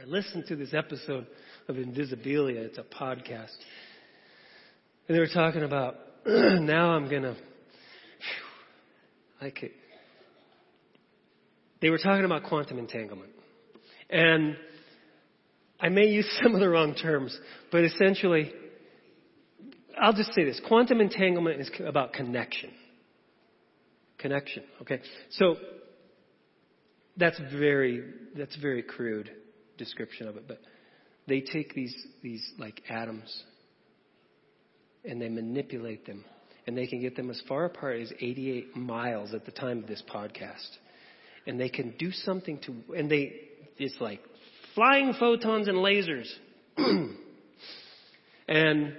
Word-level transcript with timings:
I 0.00 0.04
listened 0.04 0.46
to 0.46 0.54
this 0.54 0.74
episode 0.74 1.26
of 1.66 1.74
Invisibilia. 1.74 2.58
It's 2.58 2.78
a 2.78 2.82
podcast. 2.82 3.56
And 5.08 5.16
they 5.16 5.18
were 5.18 5.26
talking 5.26 5.64
about, 5.64 5.96
now 6.26 6.90
I'm 6.90 7.08
going 7.08 7.22
to, 7.22 7.36
I 9.40 9.50
could, 9.50 9.70
they 11.80 11.90
were 11.90 11.98
talking 11.98 12.24
about 12.24 12.44
quantum 12.44 12.78
entanglement. 12.78 13.32
And 14.08 14.56
I 15.80 15.88
may 15.88 16.06
use 16.06 16.28
some 16.42 16.54
of 16.54 16.60
the 16.60 16.68
wrong 16.68 16.94
terms, 16.94 17.36
but 17.72 17.82
essentially, 17.82 18.52
I'll 20.00 20.12
just 20.12 20.32
say 20.32 20.44
this. 20.44 20.60
Quantum 20.68 21.00
entanglement 21.00 21.60
is 21.60 21.70
about 21.84 22.12
connection. 22.12 22.70
Connection, 24.18 24.62
okay? 24.82 25.00
So, 25.30 25.56
that's 27.16 27.40
very, 27.52 28.04
that's 28.36 28.54
very 28.56 28.82
crude 28.82 29.30
description 29.78 30.28
of 30.28 30.36
it, 30.36 30.46
but 30.46 30.58
they 31.26 31.40
take 31.40 31.74
these, 31.74 31.94
these 32.22 32.46
like 32.58 32.82
atoms 32.88 33.44
and 35.04 35.20
they 35.20 35.28
manipulate 35.28 36.06
them 36.06 36.24
and 36.66 36.76
they 36.76 36.86
can 36.86 37.00
get 37.00 37.16
them 37.16 37.30
as 37.30 37.40
far 37.48 37.64
apart 37.64 37.98
as 38.00 38.12
88 38.20 38.76
miles 38.76 39.32
at 39.32 39.46
the 39.46 39.52
time 39.52 39.78
of 39.78 39.86
this 39.86 40.02
podcast. 40.12 40.68
And 41.46 41.58
they 41.58 41.70
can 41.70 41.94
do 41.98 42.12
something 42.12 42.58
to, 42.66 42.94
and 42.94 43.10
they, 43.10 43.32
it's 43.78 43.98
like 44.00 44.20
flying 44.74 45.14
photons 45.18 45.66
and 45.66 45.78
lasers. 45.78 46.28
and 48.48 48.94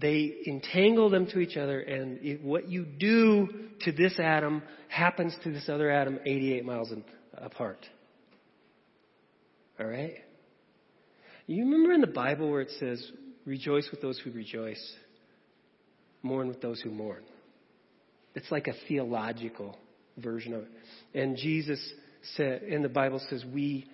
they 0.00 0.34
entangle 0.46 1.10
them 1.10 1.26
to 1.26 1.38
each 1.38 1.58
other, 1.58 1.80
and 1.80 2.18
it, 2.24 2.42
what 2.42 2.68
you 2.68 2.84
do 2.84 3.48
to 3.82 3.92
this 3.92 4.18
atom 4.18 4.62
happens 4.88 5.36
to 5.44 5.52
this 5.52 5.68
other 5.68 5.90
atom 5.90 6.18
88 6.24 6.64
miles 6.64 6.92
in, 6.92 7.04
apart. 7.36 7.78
All 9.78 9.86
right? 9.86 10.14
You 11.46 11.64
remember 11.64 11.92
in 11.92 12.00
the 12.00 12.06
Bible 12.06 12.50
where 12.50 12.62
it 12.62 12.70
says, 12.78 13.10
rejoice 13.44 13.88
with 13.90 14.00
those 14.00 14.18
who 14.18 14.30
rejoice, 14.30 14.94
mourn 16.22 16.48
with 16.48 16.60
those 16.60 16.80
who 16.80 16.90
mourn. 16.90 17.22
It's 18.34 18.50
like 18.50 18.66
a 18.66 18.74
theological 18.88 19.76
version 20.18 20.54
of 20.54 20.62
it. 20.62 20.68
And 21.14 21.36
Jesus 21.36 21.80
said, 22.36 22.62
in 22.62 22.82
the 22.82 22.88
Bible 22.88 23.20
says, 23.28 23.44
we, 23.52 23.86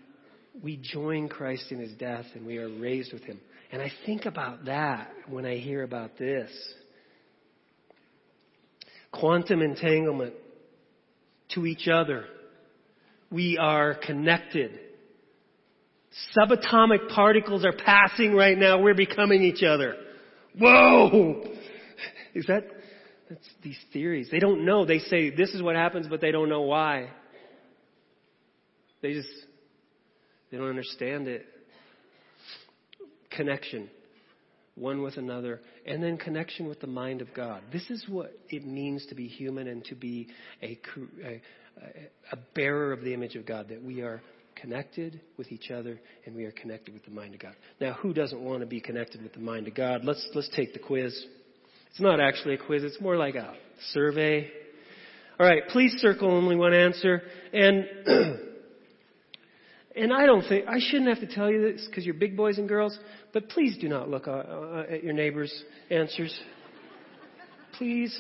we 0.63 0.77
join 0.77 1.29
Christ 1.29 1.67
in 1.71 1.79
his 1.79 1.93
death 1.93 2.27
and 2.35 2.47
we 2.47 2.59
are 2.59 2.69
raised 2.69 3.13
with 3.13 3.23
him. 3.23 3.41
And 3.73 3.83
I 3.83 3.91
think 4.07 4.27
about 4.27 4.67
that 4.67 5.11
when 5.29 5.47
I 5.47 5.57
hear 5.57 5.83
about 5.83 6.19
this. 6.19 6.51
Quantum 9.13 9.61
entanglement 9.61 10.35
to 11.55 11.67
each 11.67 11.89
other. 11.89 12.27
We 13.31 13.59
are 13.59 13.95
connected. 13.95 14.79
Subatomic 16.37 17.09
particles 17.15 17.65
are 17.65 17.73
passing 17.73 18.35
right 18.35 18.59
now. 18.59 18.81
We're 18.83 18.95
becoming 18.95 19.43
each 19.43 19.63
other. 19.63 19.95
Whoa! 20.59 21.45
Is 22.35 22.47
that, 22.47 22.65
that's 23.29 23.49
these 23.63 23.79
theories. 23.93 24.29
They 24.31 24.41
don't 24.41 24.65
know. 24.65 24.85
They 24.85 24.99
say 24.99 25.31
this 25.31 25.51
is 25.51 25.63
what 25.63 25.77
happens, 25.77 26.09
but 26.09 26.21
they 26.21 26.33
don't 26.33 26.49
know 26.49 26.63
why. 26.63 27.11
They 29.03 29.13
just, 29.13 29.29
they 30.51 30.59
don't 30.59 30.69
understand 30.69 31.29
it. 31.29 31.47
Connection, 33.31 33.89
one 34.75 35.03
with 35.03 35.17
another, 35.17 35.61
and 35.87 36.03
then 36.03 36.19
connection 36.19 36.69
with 36.69 36.81
the 36.81 36.89
mind 36.89 37.23
of 37.23 37.33
God. 37.33 37.63
This 37.73 37.89
is 37.89 38.05
what 38.09 38.33
it 38.49 38.67
means 38.67 39.07
to 39.07 39.15
be 39.15 39.29
human 39.29 39.69
and 39.69 39.85
to 39.85 39.95
be 39.95 40.27
a, 40.61 40.77
a, 41.25 41.41
a 42.33 42.39
bearer 42.55 42.93
of 42.93 43.03
the 43.03 43.15
image 43.15 43.37
of 43.37 43.47
God, 43.47 43.69
that 43.69 43.83
we 43.83 44.03
are 44.03 44.21
connected 44.61 45.21
with 45.37 45.51
each 45.53 45.71
other 45.71 46.01
and 46.27 46.35
we 46.35 46.45
are 46.45 46.53
connected 46.53 46.95
with 46.95 47.05
the 47.05 47.11
mind 47.11 47.35
of 47.35 47.41
God. 47.41 47.55
Now, 47.81 47.95
who 47.95 48.13
doesn't 48.13 48.41
want 48.41 48.61
to 48.61 48.67
be 48.67 48.81
connected 48.81 49.23
with 49.23 49.33
the 49.33 49.41
mind 49.41 49.69
of 49.69 49.75
God? 49.75 50.05
Let's, 50.05 50.29
let's 50.35 50.51
take 50.55 50.73
the 50.73 50.79
quiz. 50.79 51.25
It's 51.91 52.01
not 52.01 52.21
actually 52.21 52.55
a 52.55 52.59
quiz, 52.59 52.85
it's 52.85 53.01
more 53.01 53.17
like 53.17 53.35
a 53.35 53.55
survey. 53.93 54.51
All 55.39 55.47
right, 55.47 55.63
please 55.69 55.93
circle 55.99 56.31
only 56.31 56.57
one 56.57 56.75
answer. 56.75 57.23
And 57.53 57.85
and 59.97 60.13
I 60.13 60.27
don't 60.27 60.47
think 60.49 60.67
I 60.69 60.79
shouldn't 60.79 61.09
have 61.09 61.27
to 61.27 61.35
tell 61.35 61.51
you 61.51 61.73
this 61.73 61.87
because 61.87 62.05
you're 62.05 62.15
big 62.15 62.37
boys 62.37 62.59
and 62.59 62.69
girls, 62.69 62.99
but 63.33 63.49
please 63.49 63.79
do 63.79 63.89
not 63.89 64.09
look 64.09 64.29
uh, 64.29 64.33
uh, 64.33 64.85
at 64.91 65.03
your 65.03 65.15
neighbors' 65.15 65.65
answers. 65.91 66.39
Please. 67.79 68.19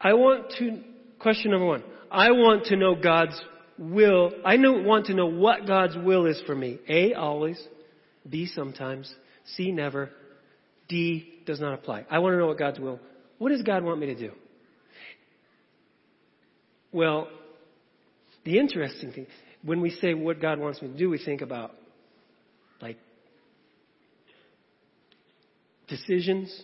I 0.00 0.14
want 0.14 0.50
to 0.58 0.82
question 1.22 1.52
number 1.52 1.66
1. 1.66 1.82
I 2.10 2.32
want 2.32 2.66
to 2.66 2.76
know 2.76 2.94
God's 2.94 3.40
will. 3.78 4.32
I 4.44 4.56
know, 4.56 4.72
want 4.72 5.06
to 5.06 5.14
know 5.14 5.26
what 5.26 5.66
God's 5.66 5.96
will 5.96 6.26
is 6.26 6.40
for 6.46 6.54
me. 6.54 6.78
A 6.88 7.14
always. 7.14 7.62
B 8.28 8.46
sometimes, 8.46 9.12
C 9.56 9.72
never, 9.72 10.10
D 10.88 11.40
does 11.46 11.60
not 11.60 11.74
apply. 11.74 12.04
I 12.10 12.18
want 12.18 12.34
to 12.34 12.38
know 12.38 12.46
what 12.46 12.58
God's 12.58 12.78
will. 12.78 13.00
What 13.38 13.50
does 13.50 13.62
God 13.62 13.82
want 13.82 13.98
me 13.98 14.06
to 14.06 14.14
do? 14.14 14.32
Well, 16.92 17.28
the 18.44 18.58
interesting 18.58 19.12
thing, 19.12 19.26
when 19.64 19.80
we 19.80 19.90
say 19.90 20.14
what 20.14 20.40
God 20.40 20.58
wants 20.58 20.82
me 20.82 20.88
to 20.88 20.96
do, 20.96 21.08
we 21.08 21.18
think 21.18 21.40
about 21.40 21.72
like 22.80 22.98
decisions. 25.88 26.62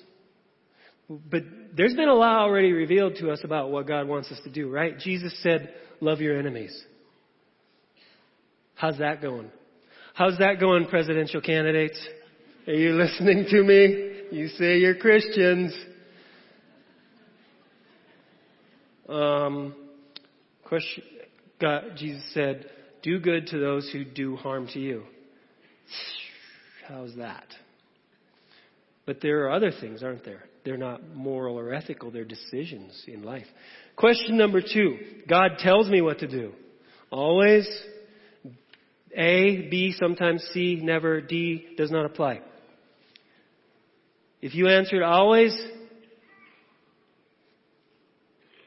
But 1.09 1.43
there's 1.75 1.95
been 1.95 2.09
a 2.09 2.15
lot 2.15 2.41
already 2.41 2.73
revealed 2.73 3.17
to 3.21 3.31
us 3.31 3.41
about 3.43 3.71
what 3.71 3.87
God 3.87 4.07
wants 4.07 4.31
us 4.31 4.39
to 4.45 4.51
do, 4.51 4.71
right? 4.71 4.99
Jesus 4.99 5.35
said, 5.43 5.73
love 6.01 6.21
your 6.21 6.39
enemies. 6.39 6.79
How's 8.75 8.99
that 8.99 9.23
going? 9.23 9.51
How's 10.15 10.39
that 10.39 10.61
going, 10.61 10.87
presidential 10.87 11.41
candidates? 11.41 11.99
Are 12.67 12.75
you 12.75 12.93
listening 12.95 13.47
to 13.51 13.63
me? 13.63 14.13
You 14.31 14.49
say 14.49 14.79
you're 14.79 14.97
Christians. 14.97 15.75
Um, 19.09 19.75
question, 20.65 21.03
God, 21.61 21.93
Jesus 21.97 22.23
said, 22.35 22.67
do 23.03 23.19
good 23.19 23.47
to 23.49 23.59
those 23.59 23.89
who 23.91 24.05
do 24.05 24.37
harm 24.37 24.69
to 24.75 24.79
you. 24.79 25.05
How's 26.87 27.17
that? 27.17 27.47
But 29.09 29.23
there 29.23 29.47
are 29.47 29.53
other 29.53 29.71
things, 29.71 30.03
aren't 30.03 30.27
there? 30.27 30.45
They're 30.67 30.77
not 30.77 31.15
moral 31.15 31.59
or 31.59 31.73
ethical, 31.73 32.11
they're 32.11 32.27
decisions 32.27 33.05
in 33.07 33.23
life. 33.23 33.47
Question 33.97 34.37
number 34.37 34.61
two 34.61 34.99
God 35.27 35.53
tells 35.61 35.89
me 35.89 36.03
what 36.03 36.19
to 36.19 36.29
do. 36.29 36.53
Always 37.11 37.67
a, 39.17 39.67
B, 39.71 39.95
sometimes 39.99 40.47
C, 40.53 40.81
never, 40.83 41.23
D 41.23 41.69
does 41.79 41.91
not 41.91 42.05
apply. 42.05 42.43
If 44.43 44.55
you 44.55 44.69
answered 44.69 45.03
always, 45.03 45.59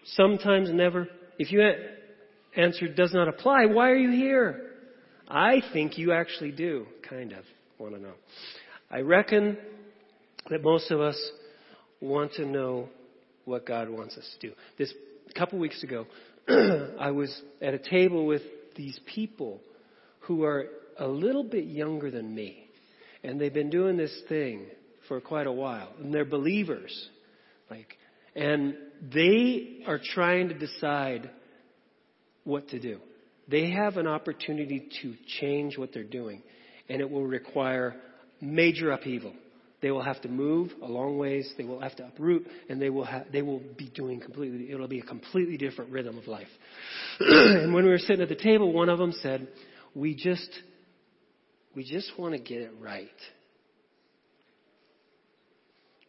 sometimes 0.05 0.71
never, 0.73 1.07
if 1.37 1.51
you 1.51 1.61
answered 2.57 2.95
does 2.95 3.13
not 3.13 3.27
apply, 3.27 3.67
why 3.67 3.91
are 3.91 3.95
you 3.95 4.09
here? 4.09 4.71
I 5.27 5.61
think 5.71 5.99
you 5.99 6.13
actually 6.13 6.51
do, 6.51 6.87
kind 7.07 7.31
of, 7.31 7.45
want 7.77 7.93
to 7.93 8.01
know. 8.01 8.15
I 8.89 9.01
reckon 9.01 9.55
that 10.49 10.63
most 10.63 10.91
of 10.91 10.99
us 10.99 11.17
want 11.99 12.33
to 12.33 12.45
know 12.45 12.89
what 13.45 13.65
God 13.65 13.89
wants 13.89 14.17
us 14.17 14.35
to 14.39 14.49
do. 14.49 14.53
This 14.77 14.93
couple 15.35 15.59
weeks 15.59 15.83
ago, 15.83 16.05
I 16.99 17.11
was 17.11 17.41
at 17.61 17.73
a 17.73 17.79
table 17.79 18.25
with 18.25 18.41
these 18.75 18.99
people 19.13 19.61
who 20.21 20.43
are 20.43 20.65
a 20.97 21.07
little 21.07 21.43
bit 21.43 21.65
younger 21.65 22.11
than 22.11 22.33
me. 22.33 22.67
And 23.23 23.39
they've 23.39 23.53
been 23.53 23.69
doing 23.69 23.97
this 23.97 24.15
thing 24.29 24.65
for 25.07 25.21
quite 25.21 25.47
a 25.47 25.51
while. 25.51 25.89
And 25.99 26.13
they're 26.13 26.25
believers. 26.25 27.09
Like, 27.69 27.97
and 28.35 28.75
they 29.13 29.83
are 29.87 29.99
trying 30.03 30.49
to 30.49 30.55
decide 30.55 31.29
what 32.43 32.69
to 32.69 32.79
do. 32.79 32.99
They 33.47 33.71
have 33.71 33.97
an 33.97 34.07
opportunity 34.07 34.87
to 35.01 35.15
change 35.39 35.77
what 35.77 35.93
they're 35.93 36.03
doing. 36.03 36.41
And 36.89 37.01
it 37.01 37.09
will 37.09 37.25
require 37.25 37.95
major 38.39 38.91
upheaval. 38.91 39.33
They 39.81 39.89
will 39.89 40.03
have 40.03 40.21
to 40.21 40.29
move 40.29 40.71
a 40.81 40.85
long 40.85 41.17
ways. 41.17 41.51
They 41.57 41.63
will 41.63 41.81
have 41.81 41.95
to 41.95 42.05
uproot, 42.05 42.47
and 42.69 42.81
they 42.81 42.89
will 42.89 43.05
ha- 43.05 43.23
they 43.31 43.41
will 43.41 43.61
be 43.77 43.89
doing 43.89 44.19
completely. 44.19 44.71
It'll 44.71 44.87
be 44.87 44.99
a 44.99 45.05
completely 45.05 45.57
different 45.57 45.91
rhythm 45.91 46.17
of 46.17 46.27
life. 46.27 46.47
and 47.19 47.73
when 47.73 47.83
we 47.83 47.89
were 47.89 47.97
sitting 47.97 48.21
at 48.21 48.29
the 48.29 48.35
table, 48.35 48.71
one 48.71 48.89
of 48.89 48.99
them 48.99 49.11
said, 49.11 49.47
we 49.95 50.13
just 50.15 50.49
we 51.75 51.83
just 51.83 52.11
want 52.17 52.33
to 52.35 52.39
get 52.39 52.61
it 52.61 52.71
right. 52.79 53.07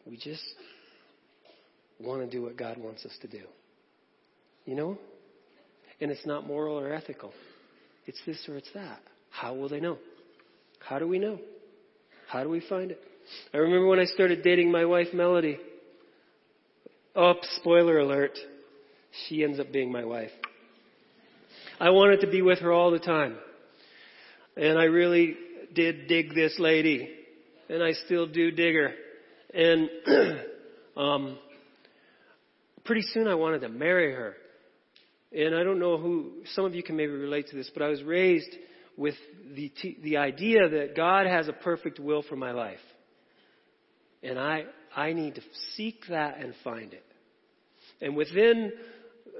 We 0.05 0.17
just 0.17 0.43
want 1.99 2.21
to 2.21 2.29
do 2.29 2.43
what 2.43 2.57
God 2.57 2.77
wants 2.77 3.05
us 3.05 3.17
to 3.21 3.27
do. 3.27 3.43
You 4.65 4.75
know? 4.75 4.97
And 6.01 6.11
it's 6.11 6.25
not 6.25 6.45
moral 6.45 6.77
or 6.77 6.93
ethical. 6.93 7.33
It's 8.05 8.19
this 8.25 8.43
or 8.49 8.57
it's 8.57 8.69
that. 8.73 8.99
How 9.29 9.53
will 9.53 9.69
they 9.69 9.79
know? 9.79 9.97
How 10.79 10.99
do 10.99 11.07
we 11.07 11.19
know? 11.19 11.39
How 12.27 12.43
do 12.43 12.49
we 12.49 12.61
find 12.67 12.91
it? 12.91 13.01
I 13.53 13.57
remember 13.57 13.87
when 13.87 13.99
I 13.99 14.05
started 14.05 14.43
dating 14.43 14.71
my 14.71 14.85
wife, 14.85 15.07
Melody. 15.13 15.57
Oh, 17.15 17.33
spoiler 17.57 17.99
alert. 17.99 18.37
She 19.27 19.43
ends 19.43 19.59
up 19.59 19.71
being 19.71 19.91
my 19.91 20.03
wife. 20.03 20.31
I 21.79 21.91
wanted 21.91 22.21
to 22.21 22.27
be 22.27 22.41
with 22.41 22.59
her 22.59 22.71
all 22.71 22.91
the 22.91 22.99
time. 22.99 23.37
And 24.55 24.77
I 24.77 24.85
really 24.85 25.35
did 25.73 26.07
dig 26.07 26.33
this 26.33 26.55
lady. 26.59 27.09
And 27.69 27.83
I 27.83 27.93
still 28.05 28.27
do 28.27 28.51
dig 28.51 28.75
her. 28.75 28.91
And, 29.53 29.89
um, 30.97 31.37
pretty 32.83 33.01
soon 33.01 33.27
I 33.27 33.35
wanted 33.35 33.61
to 33.61 33.69
marry 33.69 34.13
her. 34.13 34.35
And 35.31 35.55
I 35.55 35.63
don't 35.63 35.79
know 35.79 35.97
who, 35.97 36.31
some 36.53 36.65
of 36.65 36.75
you 36.75 36.83
can 36.83 36.95
maybe 36.95 37.11
relate 37.11 37.47
to 37.49 37.55
this, 37.55 37.69
but 37.73 37.81
I 37.81 37.87
was 37.87 38.03
raised 38.03 38.49
with 38.97 39.15
the, 39.55 39.71
the 40.03 40.17
idea 40.17 40.69
that 40.69 40.95
God 40.95 41.25
has 41.25 41.47
a 41.47 41.53
perfect 41.53 41.99
will 41.99 42.23
for 42.23 42.35
my 42.35 42.51
life. 42.51 42.77
And 44.23 44.39
I, 44.39 44.65
I 44.95 45.13
need 45.13 45.35
to 45.35 45.41
seek 45.75 46.03
that 46.09 46.39
and 46.39 46.53
find 46.63 46.93
it. 46.93 47.05
And 48.01 48.15
within 48.15 48.71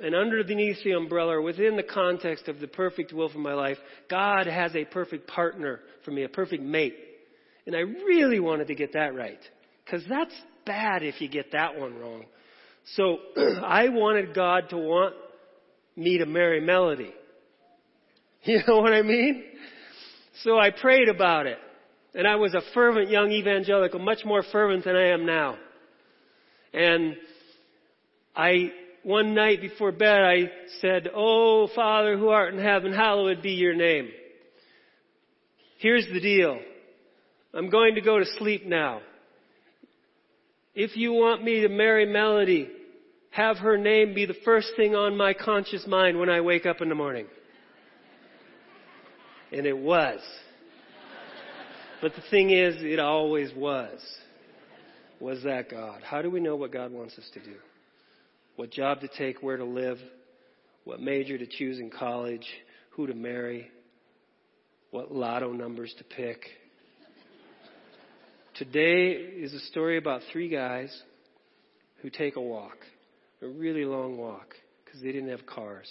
and 0.01 0.15
underneath 0.15 0.83
the 0.83 0.91
umbrella, 0.91 1.41
within 1.41 1.75
the 1.77 1.83
context 1.83 2.47
of 2.47 2.59
the 2.59 2.67
perfect 2.67 3.13
will 3.13 3.29
for 3.29 3.37
my 3.37 3.53
life, 3.53 3.77
God 4.09 4.47
has 4.47 4.75
a 4.75 4.85
perfect 4.85 5.27
partner 5.27 5.79
for 6.03 6.11
me, 6.11 6.23
a 6.23 6.29
perfect 6.29 6.63
mate. 6.63 6.97
And 7.65 7.75
I 7.75 7.79
really 7.79 8.39
wanted 8.39 8.67
to 8.67 8.75
get 8.75 8.93
that 8.93 9.15
right. 9.15 9.39
Because 9.85 10.03
that's 10.09 10.33
bad 10.65 11.03
if 11.03 11.21
you 11.21 11.29
get 11.29 11.51
that 11.51 11.77
one 11.79 11.97
wrong. 11.97 12.25
So 12.95 13.17
I 13.63 13.89
wanted 13.89 14.33
God 14.33 14.69
to 14.69 14.77
want 14.77 15.15
me 15.95 16.17
to 16.17 16.25
marry 16.25 16.61
Melody. 16.61 17.13
You 18.45 18.59
know 18.67 18.79
what 18.79 18.91
I 18.91 19.03
mean? 19.03 19.41
So 20.43 20.59
I 20.59 20.69
prayed 20.71 21.07
about 21.07 21.45
it. 21.45 21.59
And 22.15 22.27
I 22.27 22.35
was 22.35 22.53
a 22.53 22.61
fervent 22.73 23.09
young 23.09 23.31
evangelical, 23.31 23.99
much 23.99 24.23
more 24.23 24.43
fervent 24.51 24.85
than 24.85 24.95
I 24.95 25.09
am 25.09 25.25
now. 25.25 25.57
And 26.73 27.15
I, 28.35 28.71
one 29.03 29.33
night 29.33 29.61
before 29.61 29.91
bed, 29.91 30.21
I 30.21 30.51
said, 30.79 31.09
Oh, 31.13 31.67
Father 31.75 32.17
who 32.17 32.29
art 32.29 32.53
in 32.53 32.59
heaven, 32.59 32.93
hallowed 32.93 33.41
be 33.41 33.51
your 33.51 33.73
name. 33.73 34.09
Here's 35.79 36.07
the 36.13 36.19
deal. 36.19 36.59
I'm 37.53 37.69
going 37.69 37.95
to 37.95 38.01
go 38.01 38.19
to 38.19 38.25
sleep 38.37 38.65
now. 38.65 39.01
If 40.75 40.95
you 40.97 41.13
want 41.13 41.43
me 41.43 41.61
to 41.61 41.69
marry 41.69 42.05
Melody, 42.05 42.69
have 43.31 43.57
her 43.57 43.77
name 43.77 44.13
be 44.13 44.25
the 44.25 44.35
first 44.45 44.71
thing 44.75 44.95
on 44.95 45.17
my 45.17 45.33
conscious 45.33 45.85
mind 45.87 46.19
when 46.19 46.29
I 46.29 46.41
wake 46.41 46.65
up 46.65 46.81
in 46.81 46.89
the 46.89 46.95
morning. 46.95 47.27
And 49.51 49.67
it 49.67 49.77
was. 49.77 50.19
But 52.03 52.15
the 52.15 52.21
thing 52.29 52.49
is, 52.49 52.75
it 52.79 52.99
always 52.99 53.49
was. 53.55 53.97
Was 55.21 55.41
that 55.43 55.71
God? 55.71 56.01
How 56.03 56.21
do 56.21 56.29
we 56.29 56.41
know 56.41 56.57
what 56.57 56.73
God 56.73 56.91
wants 56.91 57.17
us 57.17 57.23
to 57.33 57.39
do? 57.39 57.55
What 58.57 58.71
job 58.71 58.99
to 58.99 59.07
take, 59.07 59.41
where 59.41 59.55
to 59.55 59.63
live, 59.63 59.97
what 60.83 60.99
major 60.99 61.37
to 61.37 61.47
choose 61.47 61.79
in 61.79 61.89
college, 61.89 62.45
who 62.89 63.07
to 63.07 63.13
marry, 63.13 63.71
what 64.91 65.13
lotto 65.13 65.53
numbers 65.53 65.95
to 65.97 66.03
pick. 66.03 66.41
Today 68.55 69.11
is 69.11 69.53
a 69.53 69.59
story 69.59 69.97
about 69.97 70.23
three 70.33 70.49
guys 70.49 70.93
who 72.01 72.09
take 72.09 72.35
a 72.35 72.41
walk, 72.41 72.79
a 73.41 73.47
really 73.47 73.85
long 73.85 74.17
walk, 74.17 74.55
because 74.83 74.99
they 75.01 75.13
didn't 75.13 75.29
have 75.29 75.45
cars. 75.45 75.89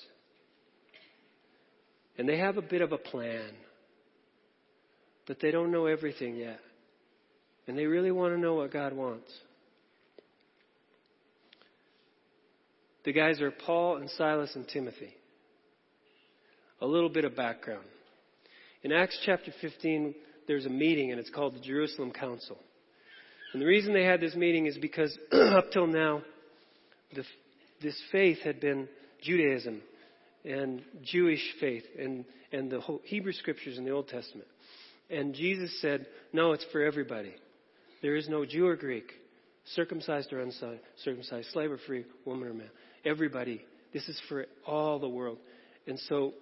And 2.19 2.29
they 2.29 2.37
have 2.37 2.59
a 2.59 2.63
bit 2.63 2.83
of 2.83 2.93
a 2.93 2.99
plan 2.99 3.49
but 5.27 5.41
they 5.41 5.51
don't 5.51 5.71
know 5.71 5.87
everything 5.87 6.37
yet. 6.37 6.61
And 7.67 7.79
they 7.79 7.87
really 7.87 8.11
want 8.11 8.35
to 8.35 8.41
know 8.41 8.55
what 8.55 8.73
God 8.73 8.93
wants. 8.93 9.31
The 13.05 13.13
guys 13.13 13.41
are 13.41 13.51
Paul 13.51 13.97
and 13.97 14.11
Silas 14.11 14.55
and 14.55 14.67
Timothy. 14.69 15.15
A 16.81 16.87
little 16.87 17.09
bit 17.09 17.25
of 17.25 17.37
background. 17.37 17.85
In 18.83 18.93
Acts 18.93 19.19
chapter 19.25 19.53
15, 19.61 20.15
there's 20.49 20.67
a 20.67 20.71
meeting 20.71 21.11
and 21.11 21.21
it's 21.21 21.31
called 21.31 21.55
the 21.55 21.61
Jerusalem 21.61 22.11
Council. 22.11 22.59
And 23.53 23.61
the 23.61 23.67
reason 23.67 23.93
they 23.93 24.05
had 24.05 24.21
this 24.21 24.35
meeting 24.35 24.67
is 24.67 24.79
because 24.79 25.17
up 25.33 25.71
till 25.73 25.87
now, 25.87 26.23
the, 27.15 27.25
this 27.83 28.01
faith 28.11 28.39
had 28.39 28.61
been 28.61 28.89
Judaism 29.23 29.83
and 30.45 30.83
Jewish 31.03 31.43
faith 31.61 31.85
and, 31.99 32.25
and 32.51 32.71
the 32.71 32.81
Hebrew 33.05 33.33
scriptures 33.33 33.79
in 33.79 33.85
the 33.85 33.91
Old 33.91 34.09
Testament. 34.09 34.49
And 35.11 35.35
Jesus 35.35 35.81
said, 35.81 36.07
No, 36.33 36.53
it's 36.53 36.67
for 36.73 36.83
everybody. 36.83 37.35
There 38.01 38.17
is 38.17 38.29
no 38.29 38.45
Jew 38.45 38.67
or 38.67 38.77
Greek, 38.77 39.13
circumcised 39.75 40.33
or 40.33 40.41
uncircumcised, 40.41 41.49
slave 41.53 41.71
or 41.71 41.79
free, 41.87 42.05
woman 42.25 42.49
or 42.49 42.55
man. 42.55 42.71
Everybody. 43.05 43.65
This 43.93 44.09
is 44.09 44.21
for 44.29 44.47
all 44.67 44.99
the 44.99 45.09
world. 45.09 45.39
And 45.87 45.99
so 46.09 46.33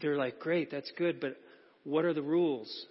they're 0.00 0.16
like, 0.16 0.38
Great, 0.38 0.70
that's 0.70 0.90
good, 0.96 1.20
but 1.20 1.36
what 1.84 2.04
are 2.04 2.14
the 2.14 2.22
rules? 2.22 2.86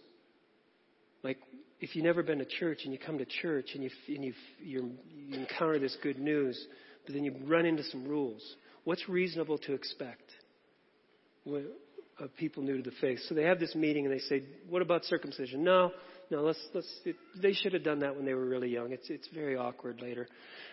Like, 1.24 1.38
if 1.80 1.96
you've 1.96 2.06
never 2.06 2.24
been 2.24 2.40
to 2.40 2.46
church 2.46 2.82
and 2.84 2.94
you 2.94 3.00
come 3.00 3.18
to 3.18 3.26
church 3.26 3.72
and 3.74 3.84
you, 3.84 3.90
and 4.08 4.24
you, 4.24 4.34
you 4.64 4.96
encounter 5.32 5.80
this 5.80 5.96
good 6.02 6.20
news, 6.20 6.60
but 7.06 7.14
then 7.14 7.24
you 7.24 7.36
run 7.46 7.66
into 7.66 7.84
some 7.84 8.08
rules, 8.08 8.42
what's 8.84 9.08
reasonable 9.08 9.58
to 9.60 9.74
expect? 9.74 10.32
Of 12.20 12.36
people 12.38 12.64
new 12.64 12.78
to 12.78 12.90
the 12.90 12.96
faith. 13.00 13.20
So 13.28 13.36
they 13.36 13.44
have 13.44 13.60
this 13.60 13.76
meeting 13.76 14.06
and 14.06 14.14
they 14.14 14.20
say, 14.20 14.44
"What 14.70 14.82
about 14.82 15.06
circumcision?" 15.06 15.64
No, 15.64 15.92
no. 16.30 16.42
Let's 16.42 16.60
let's. 16.74 16.88
It, 17.06 17.16
they 17.42 17.54
should 17.54 17.74
have 17.74 17.84
done 17.84 18.00
that 18.00 18.16
when 18.16 18.26
they 18.26 18.34
were 18.34 18.46
really 18.46 18.70
young. 18.70 18.92
It's 18.92 19.10
it's 19.10 19.28
very 19.30 19.56
awkward 19.56 20.02
later. 20.02 20.28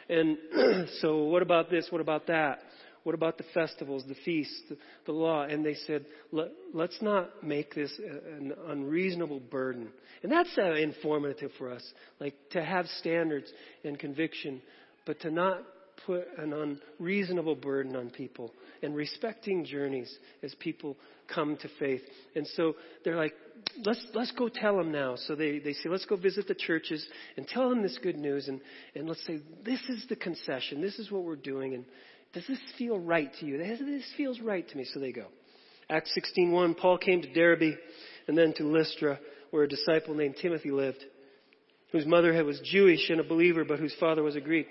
And 0.08 0.38
so, 1.00 1.24
what 1.24 1.42
about 1.42 1.70
this? 1.70 1.88
What 1.90 2.00
about 2.00 2.26
that? 2.28 2.60
What 3.04 3.14
about 3.14 3.36
the 3.36 3.44
festivals, 3.52 4.02
the 4.08 4.16
feasts, 4.24 4.58
the, 4.70 4.78
the 5.04 5.12
law? 5.12 5.42
And 5.42 5.64
they 5.64 5.74
said, 5.86 6.06
Let, 6.32 6.48
us 6.78 6.96
not 7.02 7.44
make 7.44 7.74
this 7.74 7.92
an 7.98 8.54
unreasonable 8.66 9.40
burden. 9.40 9.88
And 10.22 10.32
that's 10.32 10.56
uh, 10.56 10.72
informative 10.72 11.50
for 11.58 11.70
us, 11.70 11.84
like 12.18 12.34
to 12.52 12.64
have 12.64 12.86
standards 13.00 13.52
and 13.84 13.98
conviction, 13.98 14.62
but 15.04 15.20
to 15.20 15.30
not 15.30 15.58
put 16.06 16.26
an 16.38 16.52
unreasonable 16.52 17.54
burden 17.54 17.96
on 17.96 18.10
people 18.10 18.52
and 18.82 18.94
respecting 18.94 19.64
journeys 19.64 20.14
as 20.42 20.54
people 20.56 20.96
come 21.32 21.56
to 21.56 21.68
faith. 21.78 22.02
And 22.34 22.46
so 22.48 22.74
they're 23.04 23.16
like, 23.16 23.34
let's, 23.84 24.04
let's 24.14 24.32
go 24.32 24.48
tell 24.48 24.76
them 24.76 24.92
now. 24.92 25.16
So 25.16 25.34
they, 25.34 25.58
they 25.58 25.72
say, 25.72 25.88
let's 25.88 26.04
go 26.04 26.16
visit 26.16 26.48
the 26.48 26.54
churches 26.54 27.04
and 27.36 27.46
tell 27.46 27.68
them 27.70 27.82
this 27.82 27.98
good 28.02 28.16
news. 28.16 28.48
And, 28.48 28.60
and 28.94 29.08
let's 29.08 29.24
say, 29.26 29.40
this 29.64 29.80
is 29.88 30.04
the 30.08 30.16
concession. 30.16 30.80
This 30.80 30.98
is 30.98 31.10
what 31.10 31.24
we're 31.24 31.36
doing. 31.36 31.74
And 31.74 31.84
does 32.32 32.46
this 32.46 32.58
feel 32.76 32.98
right 32.98 33.30
to 33.40 33.46
you? 33.46 33.58
This 33.58 34.04
feels 34.16 34.40
right 34.40 34.68
to 34.68 34.76
me. 34.76 34.86
So 34.92 35.00
they 35.00 35.12
go. 35.12 35.26
Acts 35.88 36.18
16.1, 36.36 36.78
Paul 36.78 36.98
came 36.98 37.22
to 37.22 37.32
Derbe 37.32 37.76
and 38.26 38.36
then 38.38 38.54
to 38.54 38.64
Lystra, 38.64 39.18
where 39.50 39.64
a 39.64 39.68
disciple 39.68 40.14
named 40.14 40.36
Timothy 40.40 40.70
lived, 40.70 41.04
whose 41.92 42.06
mother 42.06 42.42
was 42.42 42.60
Jewish 42.64 43.10
and 43.10 43.20
a 43.20 43.24
believer, 43.24 43.64
but 43.64 43.78
whose 43.78 43.94
father 44.00 44.22
was 44.22 44.34
a 44.34 44.40
Greek. 44.40 44.66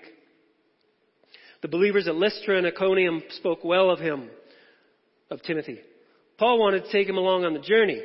The 1.64 1.68
believers 1.68 2.06
at 2.06 2.14
Lystra 2.14 2.58
and 2.58 2.66
Iconium 2.66 3.22
spoke 3.30 3.64
well 3.64 3.88
of 3.88 3.98
him, 3.98 4.28
of 5.30 5.40
Timothy. 5.40 5.80
Paul 6.36 6.58
wanted 6.58 6.84
to 6.84 6.92
take 6.92 7.08
him 7.08 7.16
along 7.16 7.46
on 7.46 7.54
the 7.54 7.58
journey. 7.58 8.02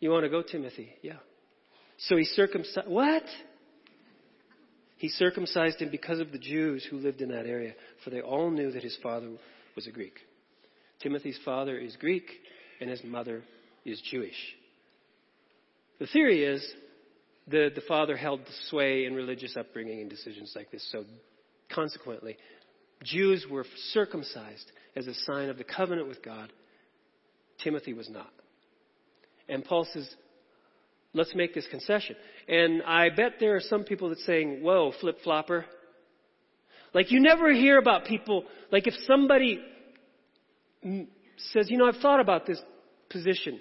You 0.00 0.10
want 0.10 0.24
to 0.24 0.28
go, 0.28 0.42
Timothy? 0.42 0.92
Yeah. 1.00 1.16
So 1.96 2.18
he 2.18 2.26
circumcised. 2.26 2.88
What? 2.88 3.22
He 4.98 5.08
circumcised 5.08 5.80
him 5.80 5.88
because 5.90 6.20
of 6.20 6.30
the 6.30 6.38
Jews 6.38 6.86
who 6.90 6.98
lived 6.98 7.22
in 7.22 7.30
that 7.30 7.46
area, 7.46 7.72
for 8.04 8.10
they 8.10 8.20
all 8.20 8.50
knew 8.50 8.70
that 8.72 8.82
his 8.82 8.98
father 9.02 9.30
was 9.74 9.86
a 9.86 9.90
Greek. 9.90 10.18
Timothy's 11.02 11.40
father 11.42 11.78
is 11.78 11.96
Greek, 11.96 12.26
and 12.82 12.90
his 12.90 13.02
mother 13.02 13.42
is 13.86 13.98
Jewish. 14.10 14.36
The 16.00 16.06
theory 16.08 16.44
is 16.44 16.70
the, 17.48 17.70
the 17.74 17.80
father 17.88 18.14
held 18.14 18.40
the 18.40 18.52
sway 18.68 19.06
in 19.06 19.14
religious 19.14 19.56
upbringing 19.56 20.02
and 20.02 20.10
decisions 20.10 20.52
like 20.54 20.70
this, 20.70 20.86
so 20.92 21.04
Consequently, 21.74 22.36
Jews 23.02 23.46
were 23.50 23.64
circumcised 23.92 24.70
as 24.96 25.06
a 25.06 25.14
sign 25.14 25.48
of 25.48 25.58
the 25.58 25.64
covenant 25.64 26.08
with 26.08 26.22
God. 26.22 26.52
Timothy 27.62 27.92
was 27.92 28.08
not. 28.08 28.30
And 29.48 29.64
Paul 29.64 29.86
says, 29.92 30.08
let's 31.12 31.34
make 31.34 31.54
this 31.54 31.66
concession. 31.70 32.16
And 32.48 32.82
I 32.82 33.10
bet 33.10 33.34
there 33.40 33.56
are 33.56 33.60
some 33.60 33.84
people 33.84 34.10
that 34.10 34.18
saying, 34.20 34.62
whoa, 34.62 34.92
flip 35.00 35.18
flopper. 35.22 35.64
Like 36.92 37.10
you 37.10 37.20
never 37.20 37.52
hear 37.52 37.78
about 37.78 38.04
people, 38.04 38.44
like 38.70 38.86
if 38.86 38.94
somebody 39.06 39.60
says, 41.52 41.68
you 41.68 41.76
know, 41.76 41.86
I've 41.86 41.96
thought 41.96 42.20
about 42.20 42.46
this 42.46 42.60
position. 43.10 43.60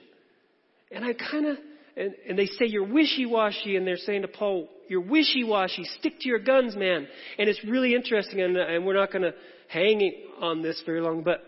And 0.91 1.03
I 1.03 1.13
kind 1.13 1.47
of, 1.47 1.57
and, 1.95 2.13
and 2.27 2.37
they 2.37 2.47
say 2.47 2.65
you're 2.65 2.87
wishy-washy 2.87 3.75
and 3.75 3.85
they're 3.85 3.97
saying 3.97 4.23
to 4.23 4.27
Paul, 4.27 4.67
you're 4.87 5.01
wishy-washy, 5.01 5.83
stick 5.99 6.19
to 6.21 6.29
your 6.29 6.39
guns, 6.39 6.75
man. 6.75 7.07
And 7.37 7.49
it's 7.49 7.63
really 7.63 7.93
interesting 7.95 8.41
and, 8.41 8.57
uh, 8.57 8.65
and 8.67 8.85
we're 8.85 8.95
not 8.95 9.11
going 9.11 9.23
to 9.23 9.33
hang 9.67 10.11
on 10.41 10.61
this 10.61 10.81
very 10.85 11.01
long, 11.01 11.23
but 11.23 11.41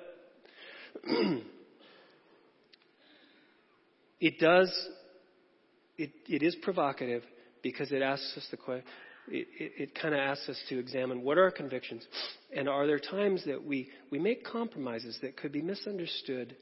it 4.20 4.40
does, 4.40 4.72
it, 5.98 6.12
it 6.28 6.44
is 6.44 6.56
provocative 6.62 7.24
because 7.62 7.92
it 7.92 8.02
asks 8.02 8.34
us 8.38 8.48
the 8.52 8.58
question, 8.58 8.86
it, 9.28 9.48
it, 9.60 9.72
it 9.78 9.96
kind 10.00 10.14
of 10.14 10.20
asks 10.20 10.48
us 10.50 10.62
to 10.70 10.78
examine 10.80 11.24
what 11.24 11.38
are 11.38 11.44
our 11.44 11.52
convictions, 11.52 12.06
and 12.56 12.70
are 12.70 12.86
there 12.86 13.00
times 13.00 13.44
that 13.46 13.64
we, 13.64 13.90
we 14.12 14.20
make 14.20 14.44
compromises 14.46 15.18
that 15.22 15.36
could 15.36 15.52
be 15.52 15.62
misunderstood 15.62 16.56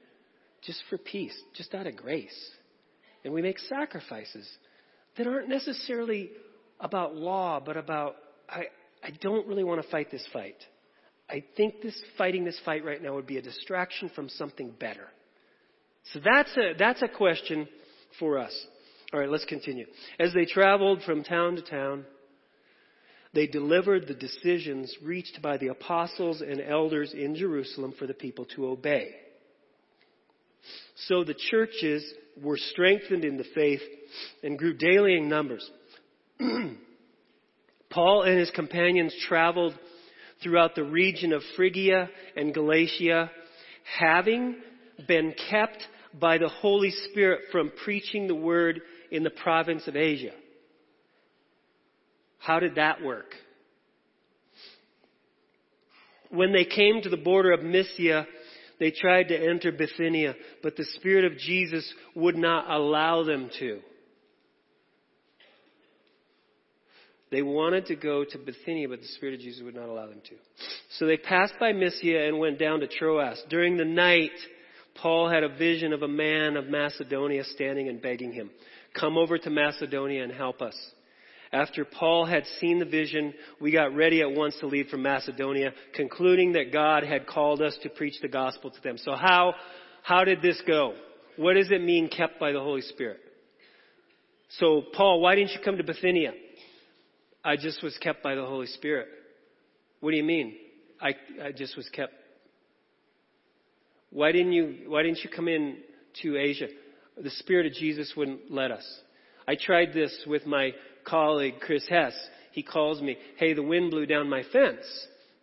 just 0.62 0.82
for 0.90 0.98
peace, 0.98 1.38
just 1.54 1.76
out 1.76 1.88
of 1.88 1.96
grace, 1.98 2.52
and 3.24 3.34
we 3.34 3.42
make 3.42 3.60
sacrifices 3.60 4.48
that 5.18 5.28
aren't 5.28 5.50
necessarily 5.50 6.32
about 6.80 7.16
law, 7.16 7.62
but 7.64 7.78
about 7.78 8.16
I, 8.50 8.66
I 9.04 9.12
don't 9.22 9.48
really 9.48 9.64
want 9.64 9.82
to 9.82 9.90
fight 9.90 10.12
this 10.12 10.26
fight. 10.34 10.58
I 11.30 11.44
think 11.56 11.82
this 11.82 12.00
fighting 12.18 12.44
this 12.44 12.60
fight 12.66 12.84
right 12.84 13.02
now 13.02 13.16
would 13.16 13.28
be 13.28 13.38
a 13.38 13.42
distraction 13.42 14.12
from 14.14 14.30
something 14.30 14.74
better. 14.80 15.08
So 16.12 16.20
that's 16.24 16.56
a, 16.58 16.74
that's 16.78 17.02
a 17.02 17.08
question 17.08 17.68
for 18.20 18.38
us. 18.38 18.54
All 19.14 19.20
right, 19.20 19.30
let's 19.30 19.46
continue. 19.46 19.86
As 20.20 20.34
they 20.34 20.46
traveled 20.46 21.02
from 21.04 21.24
town 21.24 21.56
to 21.56 21.62
town, 21.62 22.06
they 23.34 23.48
delivered 23.48 24.08
the 24.08 24.14
decisions 24.14 24.96
reached 25.04 25.42
by 25.42 25.58
the 25.58 25.68
apostles 25.68 26.42
and 26.42 26.62
elders 26.62 27.14
in 27.14 27.36
Jerusalem 27.36 27.94
for 27.98 28.06
the 28.06 28.14
people 28.14 28.46
to 28.56 28.68
obey. 28.68 29.16
So 30.96 31.24
the 31.24 31.34
churches 31.34 32.04
were 32.42 32.58
strengthened 32.58 33.26
in 33.26 33.38
the 33.38 33.46
faith 33.56 33.82
and 34.44 34.58
grew 34.58 34.74
daily 34.74 35.16
in 35.18 35.30
numbers. 35.30 35.70
Paul 37.90 38.24
and 38.24 38.40
his 38.40 38.52
companions 38.52 39.14
traveled 39.28 39.78
throughout 40.42 40.76
the 40.76 40.84
region 40.84 41.32
of 41.32 41.42
Phrygia 41.56 42.10
and 42.36 42.54
Galatia, 42.54 43.32
having 43.98 44.56
been 45.08 45.34
kept 45.50 45.78
by 46.20 46.38
the 46.38 46.50
Holy 46.50 46.92
Spirit 47.10 47.42
from 47.52 47.72
preaching 47.84 48.28
the 48.28 48.36
word 48.36 48.82
in 49.12 49.24
the 49.24 49.30
province 49.30 49.88
of 49.88 49.96
Asia. 49.96 50.32
How 52.40 52.60
did 52.60 52.76
that 52.76 53.02
work? 53.02 53.36
When 56.30 56.52
they 56.52 56.66
came 56.66 57.02
to 57.02 57.10
the 57.10 57.18
border 57.18 57.52
of 57.52 57.64
Mysia, 57.64 58.26
they 58.84 58.92
tried 58.92 59.30
to 59.30 59.38
enter 59.38 59.72
Bithynia, 59.72 60.36
but 60.62 60.76
the 60.76 60.84
Spirit 60.96 61.24
of 61.24 61.38
Jesus 61.38 61.90
would 62.18 62.36
not 62.36 62.70
allow 62.70 63.24
them 63.24 63.50
to. 63.60 63.80
They 67.32 67.42
wanted 67.42 67.86
to 67.86 67.96
go 67.96 68.26
to 68.26 68.38
Bithynia, 68.38 68.90
but 68.90 69.00
the 69.00 69.08
Spirit 69.08 69.36
of 69.36 69.40
Jesus 69.40 69.64
would 69.64 69.76
not 69.76 69.88
allow 69.88 70.08
them 70.08 70.20
to. 70.26 70.36
So 70.98 71.06
they 71.08 71.16
passed 71.16 71.54
by 71.62 71.72
Mysia 71.72 72.28
and 72.28 72.40
went 72.40 72.60
down 72.60 72.82
to 72.82 72.88
Troas. 72.88 73.42
During 73.50 73.78
the 73.78 73.86
night, 73.86 74.32
Paul 74.96 75.30
had 75.30 75.44
a 75.44 75.56
vision 75.56 75.94
of 75.94 76.02
a 76.02 76.08
man 76.10 76.58
of 76.58 76.68
Macedonia 76.68 77.46
standing 77.46 77.88
and 77.88 78.02
begging 78.02 78.34
him, 78.34 78.50
Come 79.00 79.18
over 79.18 79.38
to 79.38 79.50
Macedonia 79.50 80.26
and 80.26 80.34
help 80.34 80.62
us. 80.62 80.76
After 81.54 81.86
Paul 81.86 82.26
had 82.26 82.46
seen 82.60 82.80
the 82.80 82.86
vision, 82.86 83.32
we 83.62 83.72
got 83.72 83.96
ready 83.96 84.22
at 84.22 84.32
once 84.32 84.58
to 84.60 84.66
leave 84.66 84.88
for 84.88 84.98
Macedonia, 84.98 85.72
concluding 85.94 86.54
that 86.54 86.74
God 86.74 87.04
had 87.04 87.28
called 87.28 87.62
us 87.62 87.78
to 87.84 87.90
preach 87.90 88.16
the 88.24 88.28
gospel 88.28 88.72
to 88.72 88.82
them. 88.82 88.98
So 88.98 89.12
how, 89.16 89.54
how 90.02 90.24
did 90.24 90.42
this 90.42 90.60
go? 90.66 90.96
What 91.38 91.54
does 91.54 91.70
it 91.70 91.80
mean 91.80 92.10
kept 92.10 92.40
by 92.40 92.54
the 92.54 92.60
Holy 92.60 92.82
Spirit? 92.82 93.20
So 94.58 94.82
Paul, 94.94 95.22
why 95.22 95.36
didn't 95.36 95.52
you 95.52 95.60
come 95.64 95.78
to 95.78 95.84
Bithynia? 95.84 96.32
I 97.46 97.56
just 97.56 97.84
was 97.84 97.96
kept 98.02 98.24
by 98.24 98.34
the 98.34 98.46
Holy 98.46 98.68
Spirit. 98.68 99.08
What 100.00 100.10
do 100.10 100.18
you 100.18 100.24
mean? 100.24 100.56
I, 101.00 101.14
I 101.44 101.52
just 101.52 101.78
was 101.78 101.88
kept. 101.90 102.14
Why 104.10 104.32
didn't 104.32 104.54
you, 104.54 104.86
why 104.88 105.04
didn't 105.04 105.20
you 105.24 105.30
come 105.30 105.48
in 105.48 105.78
to 106.24 106.36
Asia? 106.36 106.68
The 107.22 107.30
Spirit 107.30 107.68
of 107.68 107.74
Jesus 107.74 108.14
wouldn't 108.18 108.52
let 108.52 108.72
us. 108.72 108.86
I 109.48 109.56
tried 109.56 109.94
this 109.94 110.24
with 110.26 110.48
my 110.48 110.72
colleague, 111.06 111.56
Chris 111.60 111.86
Hess. 111.90 112.14
He 112.52 112.64
calls 112.64 113.02
me, 113.02 113.18
hey, 113.38 113.54
the 113.54 113.64
wind 113.64 113.92
blew 113.92 114.06
down 114.06 114.30
my 114.30 114.44
fence 114.52 114.86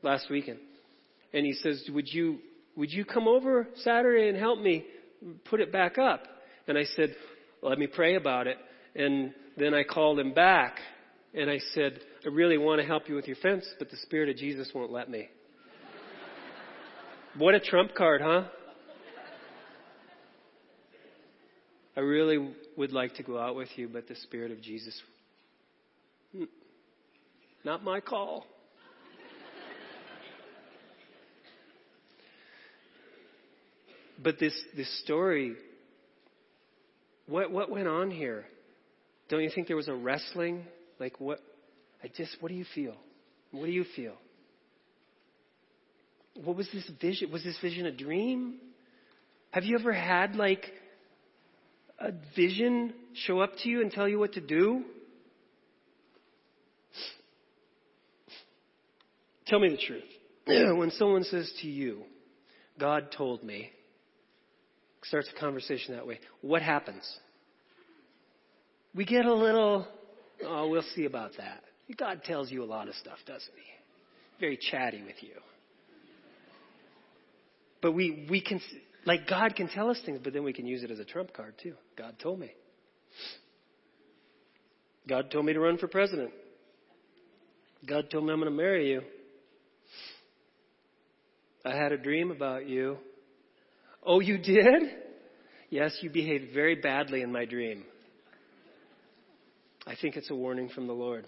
last 0.03 0.31
weekend. 0.31 0.59
And 1.33 1.45
he 1.45 1.53
says, 1.53 1.89
would 1.93 2.09
you, 2.09 2.39
would 2.77 2.93
you 2.93 3.05
come 3.05 3.29
over 3.29 3.69
Saturday 3.77 4.29
and 4.29 4.39
help 4.39 4.61
me 4.61 4.85
put 5.45 5.61
it 5.61 5.73
back 5.73 5.99
up? 5.99 6.23
And 6.67 6.79
I 6.79 6.85
said, 6.97 7.15
let 7.63 7.79
me 7.79 7.87
pray 7.87 8.17
about 8.17 8.47
it. 8.47 8.57
And 8.95 9.33
then 9.57 9.75
I 9.75 9.83
called 9.85 10.19
him 10.19 10.33
back 10.33 10.79
and 11.35 11.51
I 11.51 11.59
said, 11.75 12.01
I 12.25 12.29
really 12.29 12.59
want 12.59 12.81
to 12.81 12.87
help 12.87 13.09
you 13.09 13.15
with 13.15 13.27
your 13.27 13.37
fence, 13.37 13.65
but 13.79 13.91
the 13.91 13.97
Spirit 13.99 14.29
of 14.29 14.37
Jesus 14.37 14.71
won't 14.75 14.91
let 14.91 15.09
me. 15.09 15.29
what 17.37 17.55
a 17.55 17.61
trump 17.61 17.95
card, 17.95 18.21
huh? 18.21 18.45
I 21.97 22.01
really 22.01 22.53
would 22.77 22.93
like 22.93 23.15
to 23.17 23.23
go 23.23 23.39
out 23.39 23.57
with 23.57 23.69
you, 23.77 23.89
but 23.89 24.09
the 24.09 24.15
Spirit 24.17 24.51
of 24.51 24.61
Jesus, 24.61 24.99
not 27.65 27.85
my 27.85 28.01
call. 28.01 28.47
but 34.23 34.39
this, 34.39 34.53
this 34.77 35.03
story, 35.03 35.55
what, 37.27 37.51
what 37.51 37.71
went 37.71 37.89
on 37.89 38.11
here? 38.11 38.45
Don't 39.29 39.43
you 39.43 39.51
think 39.55 39.67
there 39.67 39.77
was 39.77 39.89
a 39.89 39.95
wrestling 39.95 40.65
like, 40.99 41.21
what? 41.21 41.41
I 42.03 42.09
just, 42.09 42.37
what 42.41 42.51
do 42.51 42.55
you 42.55 42.67
feel? 42.75 42.95
What 43.53 43.67
do 43.67 43.73
you 43.73 43.85
feel? 43.97 44.15
What 46.45 46.57
was 46.57 46.69
this 46.73 46.89
vision? 47.01 47.31
Was 47.31 47.43
this 47.45 47.59
vision 47.61 47.87
a 47.87 47.93
dream? 47.93 48.57
Have 49.51 49.65
you 49.65 49.79
ever 49.79 49.93
had 49.93 50.37
like 50.37 50.73
a 51.99 52.13
vision 52.37 52.95
show 53.15 53.41
up 53.41 53.53
to 53.63 53.69
you 53.69 53.81
and 53.83 53.91
tell 53.91 54.09
you 54.09 54.19
what 54.19 54.35
to 54.35 54.41
do? 54.41 54.85
Tell 59.51 59.59
me 59.59 59.69
the 59.69 59.77
truth. 59.77 60.79
when 60.79 60.91
someone 60.93 61.25
says 61.25 61.53
to 61.61 61.69
you, 61.69 62.05
God 62.79 63.13
told 63.15 63.45
me, 63.45 63.71
starts 65.03 65.29
a 65.37 65.39
conversation 65.39 65.95
that 65.95 66.07
way, 66.07 66.21
what 66.41 66.63
happens? 66.63 67.03
We 68.95 69.05
get 69.05 69.27
a 69.27 69.35
little 69.35 69.87
Oh, 70.45 70.69
we'll 70.69 70.85
see 70.95 71.05
about 71.05 71.33
that. 71.39 71.63
God 71.99 72.23
tells 72.25 72.51
you 72.51 72.63
a 72.63 72.65
lot 72.65 72.89
of 72.89 72.95
stuff, 72.95 73.19
doesn't 73.27 73.53
he? 73.55 74.39
Very 74.39 74.57
chatty 74.57 75.03
with 75.03 75.17
you. 75.21 75.35
But 77.83 77.93
we, 77.93 78.27
we 78.31 78.41
can, 78.41 78.61
like 79.05 79.29
God 79.29 79.57
can 79.57 79.69
tell 79.69 79.91
us 79.91 80.01
things, 80.05 80.21
but 80.23 80.33
then 80.33 80.45
we 80.45 80.53
can 80.53 80.67
use 80.67 80.83
it 80.83 80.91
as 80.91 80.99
a 80.99 81.05
trump 81.05 81.33
card 81.35 81.55
too. 81.63 81.75
God 81.97 82.17
told 82.23 82.39
me. 82.39 82.53
God 85.09 85.31
told 85.31 85.47
me 85.47 85.53
to 85.53 85.61
run 85.61 85.79
for 85.79 85.89
president. 85.89 86.31
God 87.87 88.11
told 88.11 88.25
me 88.25 88.33
I'm 88.33 88.41
going 88.41 88.51
to 88.51 88.57
marry 88.57 88.91
you. 88.91 89.03
I 91.65 91.75
had 91.75 91.93
a 91.93 91.99
dream 91.99 92.31
about 92.31 92.67
you. 92.67 92.99
Oh, 94.05 94.21
you 94.21 94.39
did? 94.39 94.83
Yes, 95.69 95.97
you 96.01 96.11
behaved 96.11 96.55
very 96.55 96.75
badly 96.75 97.23
in 97.23 97.31
my 97.31 97.45
dream. 97.45 97.85
I 99.87 99.95
think 100.01 100.17
it's 100.17 100.31
a 100.31 100.35
warning 100.35 100.69
from 100.69 100.87
the 100.87 100.93
Lord. 100.93 101.27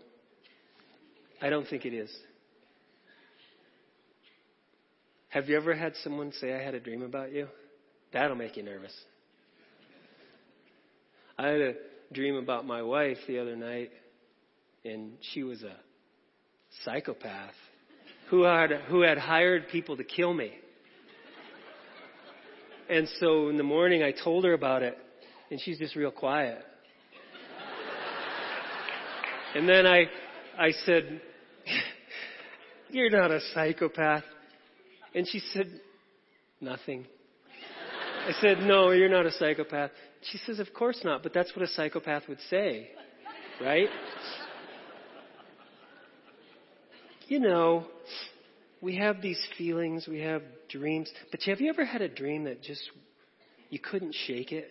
I 1.41 1.51
don't 1.51 1.67
think 1.69 1.85
it 1.85 1.95
is. 1.95 2.11
Have 5.29 5.49
you 5.49 5.57
ever 5.57 5.75
had 5.75 5.95
someone 6.03 6.33
say, 6.41 6.53
I 6.53 6.63
had 6.63 6.75
a 6.75 6.81
dream 6.81 7.03
about 7.03 7.33
you? 7.33 7.49
That'll 8.13 8.37
make 8.37 8.57
you 8.57 8.63
nervous. 8.63 8.93
I 11.39 11.49
had 11.49 11.61
a 11.61 11.75
dream 12.13 12.37
about 12.37 12.67
my 12.67 12.83
wife 12.83 13.17
the 13.27 13.39
other 13.39 13.57
night, 13.57 13.91
and 14.85 15.13
she 15.33 15.43
was 15.43 15.63
a 15.63 15.75
psychopath 16.85 17.55
who 18.31 18.45
had, 18.45 18.71
who 18.89 19.03
had 19.03 19.19
hired 19.19 19.69
people 19.69 19.97
to 19.97 20.05
kill 20.05 20.33
me. 20.33 20.53
And 22.89 23.09
so 23.21 23.49
in 23.49 23.57
the 23.57 23.63
morning, 23.63 24.03
I 24.03 24.13
told 24.13 24.45
her 24.45 24.53
about 24.53 24.83
it, 24.83 24.99
and 25.51 25.61
she's 25.61 25.79
just 25.79 25.97
real 25.97 26.11
quiet. 26.11 26.63
And 29.55 29.69
then 29.69 29.87
I, 29.87 30.07
I 30.59 30.71
said, 30.85 31.21
You're 32.91 33.11
not 33.11 33.31
a 33.31 33.41
psychopath. 33.55 34.25
And 35.15 35.27
she 35.29 35.41
said, 35.53 35.81
Nothing. 36.61 37.07
I 38.27 38.33
said, 38.41 38.59
No, 38.59 38.91
you're 38.91 39.09
not 39.09 39.27
a 39.27 39.33
psychopath. 39.33 39.91
She 40.31 40.39
says, 40.39 40.59
Of 40.59 40.73
course 40.73 41.01
not, 41.05 41.23
but 41.23 41.35
that's 41.35 41.55
what 41.55 41.65
a 41.65 41.69
psychopath 41.69 42.25
would 42.29 42.41
say, 42.49 42.91
right? 43.61 43.89
You 47.29 47.41
know, 47.41 47.87
we 48.81 48.97
have 48.97 49.23
these 49.23 49.41
feelings, 49.57 50.07
we 50.09 50.21
have 50.21 50.43
dreams, 50.69 51.11
but 51.31 51.41
have 51.43 51.61
you 51.61 51.71
ever 51.71 51.85
had 51.85 52.03
a 52.03 52.09
dream 52.09 52.45
that 52.45 52.63
just, 52.63 52.83
you 53.71 53.79
couldn't 53.79 54.15
shake 54.27 54.53
it? 54.53 54.69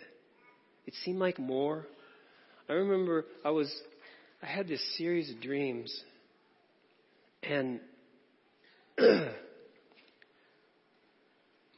It 0.86 0.94
seemed 1.04 1.20
like 1.20 1.40
more. 1.40 1.86
I 2.68 2.74
remember 2.74 3.26
I 3.46 3.52
was 3.52 3.72
I 4.42 4.48
had 4.48 4.68
this 4.68 4.82
series 4.98 5.30
of 5.30 5.40
dreams, 5.42 5.96
and 7.44 7.80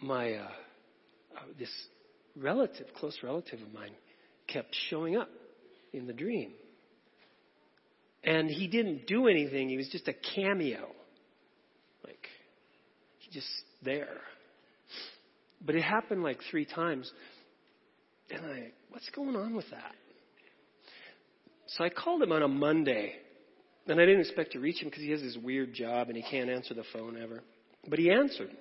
my 0.01 0.33
uh, 0.33 0.47
uh, 1.35 1.41
this 1.59 1.69
relative, 2.37 2.87
close 2.97 3.17
relative 3.21 3.59
of 3.61 3.73
mine, 3.73 3.91
kept 4.47 4.75
showing 4.89 5.17
up 5.17 5.29
in 5.91 6.07
the 6.07 6.13
dream. 6.13 6.53
And 8.23 8.49
he 8.49 8.67
didn't 8.67 9.05
do 9.07 9.27
anything. 9.27 9.69
He 9.69 9.77
was 9.77 9.89
just 9.89 10.07
a 10.07 10.13
cameo. 10.35 10.87
Like, 12.05 12.27
just 13.33 13.47
there. 13.83 14.21
But 15.65 15.75
it 15.75 15.81
happened 15.81 16.23
like 16.23 16.39
three 16.49 16.65
times. 16.65 17.11
And 18.29 18.45
I, 18.45 18.71
what's 18.89 19.09
going 19.09 19.35
on 19.35 19.55
with 19.55 19.69
that? 19.71 19.95
So 21.67 21.83
I 21.83 21.89
called 21.89 22.21
him 22.21 22.31
on 22.31 22.43
a 22.43 22.47
Monday. 22.47 23.13
And 23.87 23.99
I 23.99 24.05
didn't 24.05 24.21
expect 24.21 24.53
to 24.53 24.59
reach 24.59 24.81
him 24.81 24.89
because 24.89 25.03
he 25.03 25.11
has 25.11 25.21
this 25.21 25.37
weird 25.43 25.73
job 25.73 26.07
and 26.07 26.15
he 26.15 26.23
can't 26.23 26.49
answer 26.49 26.73
the 26.73 26.85
phone 26.93 27.21
ever. 27.21 27.41
But 27.89 27.99
he 27.99 28.11
answered. 28.11 28.51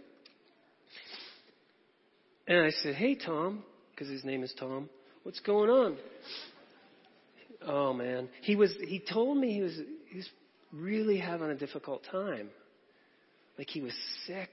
And 2.49 2.59
I 2.59 2.71
said, 2.83 2.95
Hey, 2.97 3.14
Tom, 3.14 3.62
because 3.90 4.09
his 4.09 4.25
name 4.25 4.42
is 4.42 4.52
Tom, 4.59 4.88
what's 5.23 5.38
going 5.40 5.71
on? 5.71 5.97
Oh 7.66 7.92
man, 7.92 8.28
he 8.42 8.57
was. 8.57 8.75
He 8.81 9.00
told 9.00 9.38
me 9.38 9.54
he 9.54 9.62
was. 9.62 9.78
He 10.11 10.16
was 10.16 10.28
really 10.73 11.19
having 11.19 11.50
a 11.50 11.54
difficult 11.54 12.02
time. 12.11 12.50
Like 13.59 13.69
he 13.69 13.81
was 13.81 13.92
sick. 14.26 14.50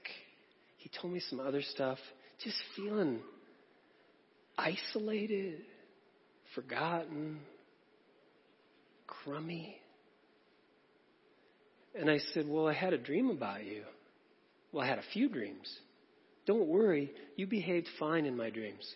He 0.76 0.90
told 1.00 1.12
me 1.12 1.20
some 1.28 1.40
other 1.40 1.62
stuff. 1.62 1.98
Just 2.42 2.56
feeling 2.76 3.20
isolated, 4.56 5.60
forgotten, 6.54 7.40
crummy. 9.06 9.76
And 11.98 12.10
I 12.10 12.18
said, 12.32 12.46
Well, 12.48 12.68
I 12.68 12.74
had 12.74 12.92
a 12.92 12.98
dream 12.98 13.30
about 13.30 13.64
you. 13.64 13.82
Well, 14.72 14.84
I 14.84 14.86
had 14.86 14.98
a 14.98 15.04
few 15.12 15.28
dreams. 15.28 15.68
Don't 16.46 16.66
worry, 16.66 17.12
you 17.36 17.46
behaved 17.46 17.88
fine 17.98 18.26
in 18.26 18.36
my 18.36 18.50
dreams. 18.50 18.88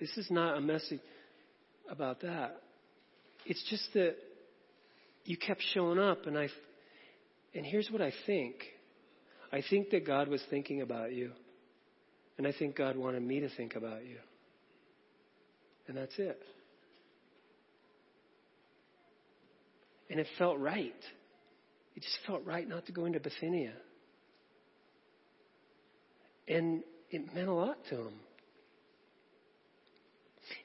This 0.00 0.16
is 0.16 0.30
not 0.30 0.56
a 0.56 0.60
message 0.60 1.00
about 1.88 2.22
that. 2.22 2.60
It's 3.46 3.62
just 3.68 3.92
that 3.94 4.16
you 5.24 5.36
kept 5.36 5.62
showing 5.72 5.98
up, 5.98 6.26
and 6.26 6.38
I, 6.38 6.48
and 7.54 7.64
here's 7.64 7.90
what 7.90 8.02
I 8.02 8.12
think. 8.26 8.56
I 9.52 9.62
think 9.68 9.90
that 9.90 10.06
God 10.06 10.28
was 10.28 10.42
thinking 10.50 10.82
about 10.82 11.12
you, 11.12 11.30
and 12.38 12.46
I 12.46 12.52
think 12.52 12.76
God 12.76 12.96
wanted 12.96 13.22
me 13.22 13.40
to 13.40 13.48
think 13.56 13.76
about 13.76 14.04
you, 14.04 14.16
and 15.88 15.96
that's 15.96 16.18
it. 16.18 16.40
And 20.10 20.20
it 20.20 20.26
felt 20.38 20.58
right. 20.58 20.94
It 21.96 22.02
just 22.02 22.18
felt 22.26 22.44
right 22.44 22.68
not 22.68 22.86
to 22.86 22.92
go 22.92 23.04
into 23.04 23.20
Bithynia. 23.20 23.72
And 26.46 26.82
it 27.10 27.34
meant 27.34 27.48
a 27.48 27.52
lot 27.52 27.78
to 27.90 27.96
him. 27.96 28.14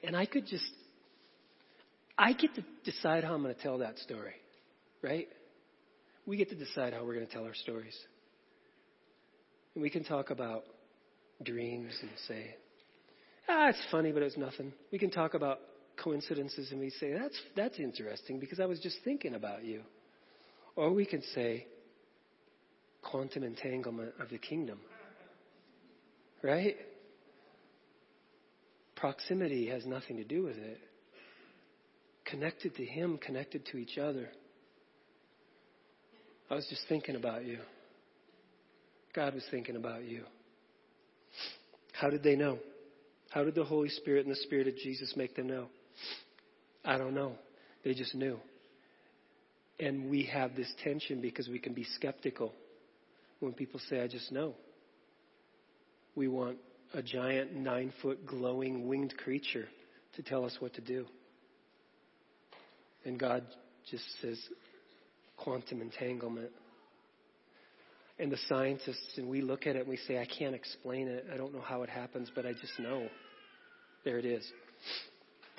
And 0.04 0.16
I 0.16 0.26
could 0.26 0.46
just, 0.46 0.70
I 2.20 2.34
get 2.34 2.54
to 2.56 2.64
decide 2.84 3.24
how 3.24 3.32
I'm 3.32 3.42
going 3.42 3.54
to 3.54 3.62
tell 3.62 3.78
that 3.78 3.98
story, 4.00 4.34
right? 5.00 5.26
We 6.26 6.36
get 6.36 6.50
to 6.50 6.54
decide 6.54 6.92
how 6.92 7.02
we're 7.02 7.14
going 7.14 7.26
to 7.26 7.32
tell 7.32 7.44
our 7.44 7.54
stories. 7.54 7.98
And 9.74 9.80
we 9.80 9.88
can 9.88 10.04
talk 10.04 10.28
about 10.28 10.64
dreams 11.42 11.94
and 12.02 12.10
say, 12.28 12.56
ah, 13.48 13.68
it's 13.68 13.82
funny, 13.90 14.12
but 14.12 14.22
it's 14.22 14.36
nothing. 14.36 14.74
We 14.92 14.98
can 14.98 15.10
talk 15.10 15.32
about 15.32 15.60
coincidences 15.96 16.70
and 16.72 16.78
we 16.78 16.90
say, 16.90 17.14
that's, 17.14 17.40
that's 17.56 17.78
interesting 17.78 18.38
because 18.38 18.60
I 18.60 18.66
was 18.66 18.80
just 18.80 18.98
thinking 19.02 19.34
about 19.34 19.64
you. 19.64 19.80
Or 20.76 20.92
we 20.92 21.06
can 21.06 21.22
say, 21.34 21.66
quantum 23.00 23.44
entanglement 23.44 24.12
of 24.20 24.28
the 24.28 24.36
kingdom. 24.36 24.78
Right? 26.42 26.76
Proximity 28.94 29.70
has 29.70 29.86
nothing 29.86 30.18
to 30.18 30.24
do 30.24 30.42
with 30.42 30.58
it. 30.58 30.80
Connected 32.30 32.76
to 32.76 32.84
Him, 32.84 33.18
connected 33.18 33.66
to 33.66 33.76
each 33.76 33.98
other. 33.98 34.28
I 36.50 36.54
was 36.54 36.66
just 36.68 36.82
thinking 36.88 37.16
about 37.16 37.44
you. 37.44 37.58
God 39.14 39.34
was 39.34 39.44
thinking 39.50 39.76
about 39.76 40.04
you. 40.04 40.24
How 41.92 42.10
did 42.10 42.22
they 42.22 42.36
know? 42.36 42.58
How 43.30 43.44
did 43.44 43.54
the 43.54 43.64
Holy 43.64 43.88
Spirit 43.88 44.26
and 44.26 44.34
the 44.34 44.40
Spirit 44.40 44.68
of 44.68 44.76
Jesus 44.76 45.14
make 45.16 45.36
them 45.36 45.48
know? 45.48 45.66
I 46.84 46.98
don't 46.98 47.14
know. 47.14 47.32
They 47.84 47.94
just 47.94 48.14
knew. 48.14 48.38
And 49.78 50.10
we 50.10 50.24
have 50.24 50.56
this 50.56 50.72
tension 50.84 51.20
because 51.20 51.48
we 51.48 51.58
can 51.58 51.72
be 51.72 51.84
skeptical 51.96 52.52
when 53.40 53.52
people 53.52 53.80
say, 53.88 54.02
I 54.02 54.08
just 54.08 54.30
know. 54.30 54.54
We 56.14 56.28
want 56.28 56.58
a 56.92 57.02
giant 57.02 57.54
nine 57.54 57.92
foot 58.02 58.26
glowing 58.26 58.88
winged 58.88 59.16
creature 59.16 59.66
to 60.16 60.22
tell 60.22 60.44
us 60.44 60.56
what 60.60 60.74
to 60.74 60.80
do. 60.80 61.06
And 63.04 63.18
God 63.18 63.44
just 63.90 64.04
says 64.20 64.38
quantum 65.36 65.80
entanglement. 65.80 66.50
And 68.18 68.30
the 68.30 68.38
scientists, 68.48 69.16
and 69.16 69.28
we 69.28 69.40
look 69.40 69.66
at 69.66 69.76
it 69.76 69.80
and 69.80 69.88
we 69.88 69.96
say, 69.96 70.18
I 70.18 70.26
can't 70.26 70.54
explain 70.54 71.08
it. 71.08 71.26
I 71.32 71.38
don't 71.38 71.54
know 71.54 71.62
how 71.62 71.82
it 71.82 71.88
happens, 71.88 72.30
but 72.34 72.44
I 72.44 72.52
just 72.52 72.78
know. 72.78 73.08
There 74.04 74.18
it 74.18 74.26
is. 74.26 74.46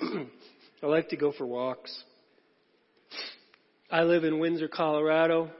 I 0.00 0.86
like 0.86 1.08
to 1.08 1.16
go 1.16 1.32
for 1.32 1.44
walks. 1.44 2.04
I 3.90 4.04
live 4.04 4.24
in 4.24 4.38
Windsor, 4.38 4.68
Colorado, 4.68 5.50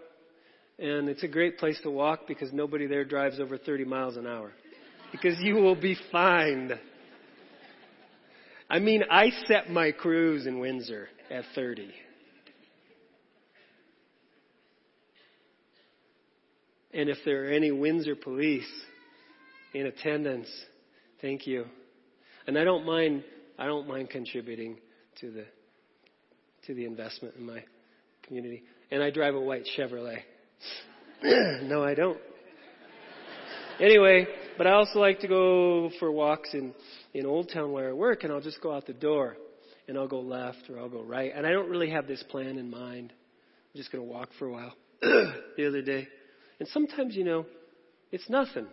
and 0.78 1.08
it's 1.08 1.22
a 1.22 1.28
great 1.28 1.58
place 1.58 1.78
to 1.82 1.90
walk 1.90 2.26
because 2.26 2.52
nobody 2.52 2.86
there 2.86 3.04
drives 3.04 3.38
over 3.38 3.58
30 3.58 3.84
miles 3.84 4.16
an 4.16 4.26
hour 4.26 4.52
because 5.12 5.38
you 5.40 5.56
will 5.56 5.76
be 5.76 5.96
fined. 6.10 6.72
I 8.72 8.78
mean, 8.78 9.04
I 9.10 9.28
set 9.46 9.68
my 9.70 9.92
cruise 9.92 10.46
in 10.46 10.58
Windsor 10.58 11.06
at 11.30 11.44
30. 11.54 11.90
And 16.94 17.10
if 17.10 17.18
there 17.26 17.44
are 17.44 17.48
any 17.48 17.70
Windsor 17.70 18.16
police 18.16 18.64
in 19.74 19.84
attendance, 19.84 20.48
thank 21.20 21.46
you. 21.46 21.66
And 22.46 22.58
I 22.58 22.64
don't 22.64 22.86
mind 22.86 23.24
I 23.58 23.66
don't 23.66 23.86
mind 23.86 24.08
contributing 24.08 24.78
to 25.20 25.30
the 25.30 25.44
to 26.66 26.74
the 26.74 26.86
investment 26.86 27.34
in 27.36 27.44
my 27.44 27.62
community. 28.22 28.62
And 28.90 29.02
I 29.02 29.10
drive 29.10 29.34
a 29.34 29.40
white 29.40 29.66
Chevrolet. 29.76 30.20
no, 31.22 31.84
I 31.84 31.92
don't. 31.92 32.18
Anyway, 33.78 34.26
but 34.58 34.66
I 34.66 34.72
also 34.72 34.98
like 34.98 35.20
to 35.20 35.28
go 35.28 35.90
for 35.98 36.10
walks 36.10 36.54
in, 36.54 36.74
in 37.14 37.26
Old 37.26 37.50
Town 37.52 37.72
where 37.72 37.90
I 37.90 37.92
work, 37.92 38.24
and 38.24 38.32
I'll 38.32 38.40
just 38.40 38.60
go 38.60 38.72
out 38.72 38.86
the 38.86 38.92
door, 38.92 39.36
and 39.88 39.98
I'll 39.98 40.08
go 40.08 40.20
left 40.20 40.70
or 40.70 40.78
I'll 40.78 40.88
go 40.88 41.02
right. 41.02 41.32
And 41.34 41.46
I 41.46 41.50
don't 41.50 41.68
really 41.68 41.90
have 41.90 42.06
this 42.06 42.22
plan 42.24 42.58
in 42.58 42.70
mind. 42.70 43.12
I'm 43.12 43.78
just 43.78 43.90
going 43.90 44.04
to 44.04 44.10
walk 44.10 44.28
for 44.38 44.46
a 44.46 44.52
while. 44.52 44.74
the 45.02 45.66
other 45.66 45.82
day. 45.82 46.06
And 46.60 46.68
sometimes, 46.68 47.16
you 47.16 47.24
know, 47.24 47.44
it's 48.12 48.28
nothing. 48.30 48.66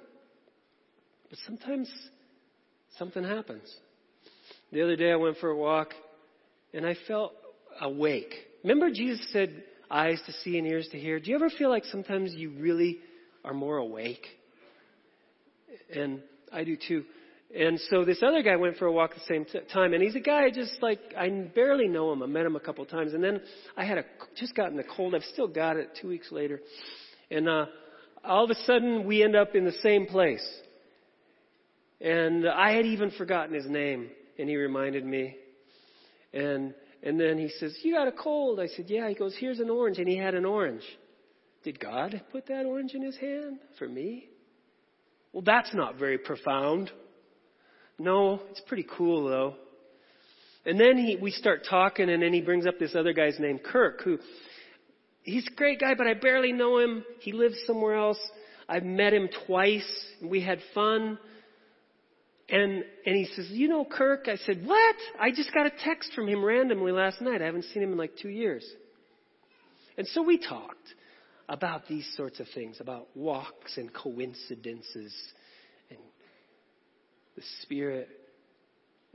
But 1.30 1.40
sometimes 1.48 1.92
something 2.98 3.24
happens. 3.24 3.74
The 4.72 4.84
other 4.84 4.96
day 4.96 5.12
I 5.12 5.16
went 5.16 5.38
for 5.38 5.50
a 5.50 5.58
walk, 5.58 5.94
and 6.74 6.86
I 6.86 6.96
felt 7.08 7.34
awake. 7.82 8.34
Remember 8.64 8.92
Jesus 8.92 9.26
said, 9.32 9.64
eyes 9.90 10.22
to 10.28 10.32
see 10.44 10.58
and 10.60 10.68
ears 10.68 10.88
to 10.92 11.00
hear? 11.00 11.20
Do 11.20 11.32
you 11.32 11.36
ever 11.36 11.50
feel 11.50 11.70
like 11.70 11.86
sometimes 11.86 12.34
you 12.34 12.52
really 12.52 13.00
are 13.44 13.54
more 13.54 13.78
awake? 13.78 14.26
And 15.94 16.22
I 16.52 16.64
do 16.64 16.76
too. 16.76 17.04
And 17.56 17.80
so 17.90 18.06
this 18.06 18.22
other 18.22 18.44
guy 18.44 18.56
went 18.58 18.78
for 18.78 18.86
a 18.86 18.92
walk 18.92 19.12
at 19.12 19.18
the 19.18 19.34
same 19.34 19.46
t- 19.46 19.60
time, 19.74 19.94
and 19.94 20.04
he's 20.04 20.16
a 20.16 20.20
guy 20.20 20.44
I 20.46 20.52
just 20.52 20.82
like 20.82 21.00
I 21.18 21.30
barely 21.30 21.88
know 21.88 22.12
him. 22.14 22.22
I 22.22 22.28
met 22.28 22.46
him 22.46 22.56
a 22.56 22.60
couple 22.60 22.86
times, 22.86 23.14
and 23.14 23.24
then 23.24 23.42
I 23.76 23.86
had 23.86 23.98
a 23.98 24.04
just 24.36 24.54
gotten 24.56 24.78
the 24.78 24.84
cold. 24.84 25.16
I've 25.16 25.24
still 25.34 25.48
got 25.48 25.78
it 25.78 25.98
two 26.00 26.10
weeks 26.10 26.32
later, 26.32 26.62
and 27.32 27.50
uh, 27.50 27.66
all 28.24 28.44
of 28.44 28.52
a 28.52 28.56
sudden 28.66 29.08
we 29.08 29.24
end 29.24 29.36
up 29.36 29.56
in 29.56 29.66
the 29.66 29.76
same 29.82 30.06
place. 30.06 30.48
And 32.02 32.48
I 32.48 32.72
had 32.74 32.86
even 32.86 33.12
forgotten 33.12 33.56
his 33.56 33.66
name, 33.66 34.10
and 34.38 34.48
he 34.48 34.56
reminded 34.56 35.04
me. 35.04 35.36
And 36.34 36.76
and 37.02 37.20
then 37.20 37.40
he 37.40 37.50
says, 37.60 37.76
"You 37.82 37.96
got 37.96 38.08
a 38.08 38.12
cold?" 38.12 38.60
I 38.60 38.68
said, 38.68 38.86
"Yeah." 38.90 39.10
He 39.10 39.16
goes, 39.16 39.36
"Here's 39.40 39.60
an 39.60 39.72
orange," 39.72 39.98
and 39.98 40.08
he 40.08 40.18
had 40.18 40.36
an 40.36 40.46
orange. 40.46 40.84
Did 41.64 41.80
God 41.80 42.22
put 42.32 42.46
that 42.48 42.66
orange 42.66 42.94
in 42.94 43.02
his 43.02 43.18
hand 43.18 43.60
for 43.80 43.88
me? 43.88 44.30
Well, 45.34 45.44
that's 45.44 45.74
not 45.74 45.98
very 45.98 46.18
profound. 46.18 46.92
No, 47.98 48.42
it's 48.50 48.62
pretty 48.62 48.86
cool 48.98 49.30
though. 49.30 49.56
And 50.66 50.80
then 50.80 50.98
he, 50.98 51.16
we 51.16 51.32
start 51.32 51.66
talking 51.70 52.10
and 52.10 52.22
then 52.22 52.34
he 52.34 52.42
brings 52.42 52.66
up 52.66 52.80
this 52.80 52.96
other 52.96 53.14
guy's 53.14 53.40
name, 53.40 53.60
Kirk, 53.60 54.02
who, 54.04 54.20
he's 55.24 55.48
a 55.48 55.56
great 55.56 55.80
guy, 55.80 55.94
but 55.96 56.08
I 56.08 56.14
barely 56.14 56.52
know 56.52 56.80
him. 56.80 57.04
He 57.20 57.32
lives 57.32 57.56
somewhere 57.66 57.96
else. 57.96 58.20
I've 58.68 58.84
met 58.84 59.14
him 59.14 59.30
twice 59.48 60.06
we 60.24 60.42
had 60.42 60.60
fun. 60.74 61.18
And, 62.50 62.84
and 63.06 63.16
he 63.16 63.26
says, 63.36 63.48
you 63.52 63.68
know 63.68 63.86
Kirk? 63.86 64.28
I 64.28 64.38
said, 64.38 64.66
what? 64.66 64.96
I 65.20 65.32
just 65.32 65.54
got 65.54 65.66
a 65.66 65.72
text 65.84 66.12
from 66.14 66.28
him 66.28 66.44
randomly 66.44 66.92
last 66.92 67.22
night. 67.22 67.42
I 67.42 67.46
haven't 67.46 67.66
seen 67.66 67.84
him 67.84 67.92
in 67.92 67.98
like 67.98 68.14
two 68.22 68.30
years. 68.30 68.66
And 69.98 70.08
so 70.08 70.24
we 70.24 70.38
talked 70.38 70.78
about 71.50 71.88
these 71.88 72.08
sorts 72.16 72.40
of 72.40 72.48
things, 72.54 72.78
about 72.80 73.08
walks 73.16 73.78
and 73.78 73.94
coincidences 73.94 75.14
and 75.90 76.00
the 77.36 77.44
Spirit. 77.64 78.08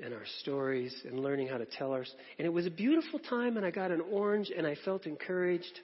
and 0.03 0.13
our 0.13 0.27
stories 0.41 0.93
and 1.05 1.21
learning 1.21 1.47
how 1.47 1.57
to 1.57 1.67
tell 1.67 1.93
ours. 1.93 2.13
And 2.37 2.45
it 2.45 2.51
was 2.51 2.67
a 2.67 2.71
beautiful 2.71 3.21
time, 3.21 3.57
and 3.57 3.65
I 3.65 3.71
got 3.71 3.93
an 3.93 4.01
orange, 4.01 4.51
and 4.51 4.67
I 4.67 4.77
felt 4.85 5.07
encouraged. 5.07 5.81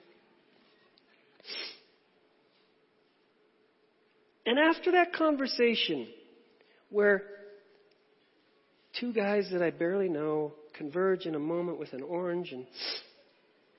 And 4.45 4.59
after 4.59 4.91
that 4.91 5.13
conversation, 5.13 6.07
where 6.89 7.23
two 8.99 9.13
guys 9.13 9.47
that 9.53 9.61
I 9.61 9.69
barely 9.69 10.09
know 10.09 10.55
converge 10.77 11.25
in 11.25 11.35
a 11.35 11.39
moment 11.39 11.79
with 11.79 11.93
an 11.93 12.03
orange 12.03 12.51
and 12.51 12.67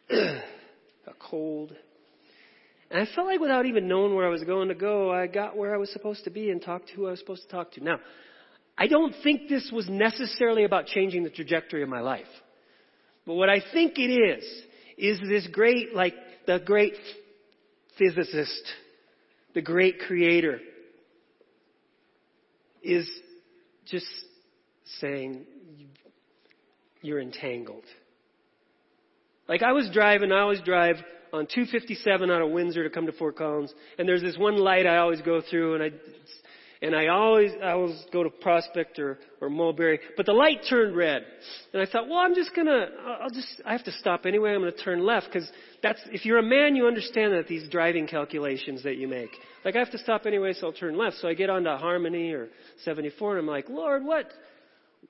a 1.06 1.12
cold, 1.18 1.72
and 2.92 3.00
I 3.00 3.14
felt 3.14 3.26
like 3.26 3.40
without 3.40 3.64
even 3.64 3.88
knowing 3.88 4.14
where 4.14 4.26
I 4.26 4.28
was 4.28 4.44
going 4.44 4.68
to 4.68 4.74
go, 4.74 5.10
I 5.10 5.26
got 5.26 5.56
where 5.56 5.74
I 5.74 5.78
was 5.78 5.90
supposed 5.90 6.24
to 6.24 6.30
be 6.30 6.50
and 6.50 6.60
talked 6.60 6.88
to 6.88 6.94
who 6.94 7.06
I 7.06 7.12
was 7.12 7.20
supposed 7.20 7.44
to 7.44 7.48
talk 7.48 7.72
to. 7.72 7.82
Now, 7.82 7.98
I 8.76 8.86
don't 8.86 9.14
think 9.22 9.48
this 9.48 9.70
was 9.72 9.88
necessarily 9.88 10.64
about 10.64 10.86
changing 10.86 11.24
the 11.24 11.30
trajectory 11.30 11.82
of 11.82 11.88
my 11.88 12.00
life. 12.00 12.26
But 13.26 13.34
what 13.34 13.48
I 13.48 13.62
think 13.72 13.94
it 13.96 14.10
is, 14.10 14.44
is 14.98 15.18
this 15.26 15.48
great, 15.50 15.94
like, 15.94 16.14
the 16.46 16.58
great 16.58 16.92
physicist, 17.98 18.62
the 19.54 19.62
great 19.62 19.98
creator, 20.00 20.60
is 22.82 23.08
just 23.86 24.06
saying, 25.00 25.46
you're 27.00 27.20
entangled. 27.20 27.84
Like 29.48 29.62
I 29.62 29.72
was 29.72 29.88
driving, 29.92 30.30
I 30.30 30.40
always 30.40 30.60
drive 30.60 30.96
on 31.32 31.46
257 31.46 32.30
out 32.30 32.42
of 32.42 32.50
Windsor 32.50 32.84
to 32.84 32.90
come 32.90 33.06
to 33.06 33.12
Fort 33.12 33.36
Collins, 33.36 33.72
and 33.98 34.08
there's 34.08 34.22
this 34.22 34.36
one 34.36 34.56
light 34.58 34.86
I 34.86 34.98
always 34.98 35.20
go 35.22 35.40
through, 35.48 35.74
and 35.74 35.82
I 35.82 35.90
and 36.82 36.96
I 36.96 37.06
always, 37.06 37.52
I 37.62 37.70
always 37.70 38.04
go 38.12 38.24
to 38.24 38.28
Prospect 38.28 38.98
or, 38.98 39.20
or 39.40 39.48
Mulberry, 39.48 40.00
but 40.16 40.26
the 40.26 40.32
light 40.32 40.62
turned 40.68 40.96
red. 40.96 41.24
And 41.72 41.80
I 41.80 41.86
thought, 41.86 42.08
well, 42.08 42.18
I'm 42.18 42.34
just 42.34 42.54
gonna, 42.56 42.86
I'll 43.20 43.30
just, 43.30 43.62
I 43.64 43.70
have 43.70 43.84
to 43.84 43.92
stop 43.92 44.26
anyway, 44.26 44.52
I'm 44.52 44.62
gonna 44.62 44.72
turn 44.72 45.06
left, 45.06 45.28
because 45.32 45.48
that's, 45.80 46.00
if 46.06 46.24
you're 46.24 46.38
a 46.38 46.42
man, 46.42 46.74
you 46.74 46.88
understand 46.88 47.34
that 47.34 47.46
these 47.46 47.68
driving 47.68 48.08
calculations 48.08 48.82
that 48.82 48.96
you 48.96 49.06
make. 49.06 49.30
Like, 49.64 49.76
I 49.76 49.78
have 49.78 49.92
to 49.92 49.98
stop 49.98 50.26
anyway, 50.26 50.54
so 50.54 50.66
I'll 50.66 50.72
turn 50.72 50.98
left. 50.98 51.18
So 51.18 51.28
I 51.28 51.34
get 51.34 51.50
onto 51.50 51.70
Harmony 51.70 52.32
or 52.32 52.48
74, 52.84 53.38
and 53.38 53.38
I'm 53.38 53.46
like, 53.46 53.68
Lord, 53.68 54.04
what, 54.04 54.26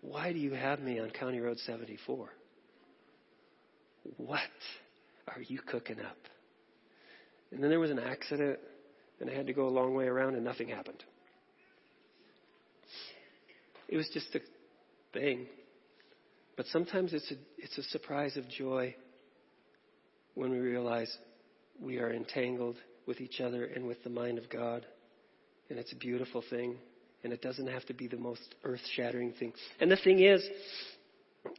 why 0.02 0.34
do 0.34 0.38
you 0.38 0.52
have 0.52 0.80
me 0.80 0.98
on 0.98 1.08
County 1.08 1.40
Road 1.40 1.58
74? 1.60 2.28
What 4.18 4.40
are 5.28 5.42
you 5.42 5.58
cooking 5.60 6.00
up? 6.00 6.16
And 7.50 7.62
then 7.62 7.70
there 7.70 7.80
was 7.80 7.90
an 7.90 7.98
accident, 7.98 8.58
and 9.20 9.30
I 9.30 9.34
had 9.34 9.46
to 9.46 9.52
go 9.52 9.68
a 9.68 9.70
long 9.70 9.94
way 9.94 10.06
around, 10.06 10.34
and 10.34 10.44
nothing 10.44 10.68
happened. 10.68 11.02
It 13.88 13.96
was 13.96 14.08
just 14.12 14.34
a 14.34 14.40
thing. 15.12 15.46
But 16.56 16.66
sometimes 16.66 17.12
it's 17.12 17.30
a, 17.30 17.34
it's 17.58 17.76
a 17.78 17.82
surprise 17.84 18.36
of 18.36 18.48
joy 18.48 18.94
when 20.34 20.50
we 20.50 20.58
realize 20.58 21.14
we 21.80 21.98
are 21.98 22.12
entangled 22.12 22.76
with 23.06 23.20
each 23.20 23.40
other 23.40 23.64
and 23.64 23.86
with 23.86 24.02
the 24.04 24.10
mind 24.10 24.38
of 24.38 24.48
God. 24.48 24.86
And 25.68 25.78
it's 25.78 25.92
a 25.92 25.96
beautiful 25.96 26.42
thing. 26.48 26.76
And 27.24 27.32
it 27.32 27.42
doesn't 27.42 27.68
have 27.68 27.84
to 27.86 27.94
be 27.94 28.08
the 28.08 28.16
most 28.16 28.54
earth 28.64 28.80
shattering 28.96 29.32
thing. 29.38 29.52
And 29.80 29.90
the 29.90 29.96
thing 29.96 30.20
is, 30.20 30.42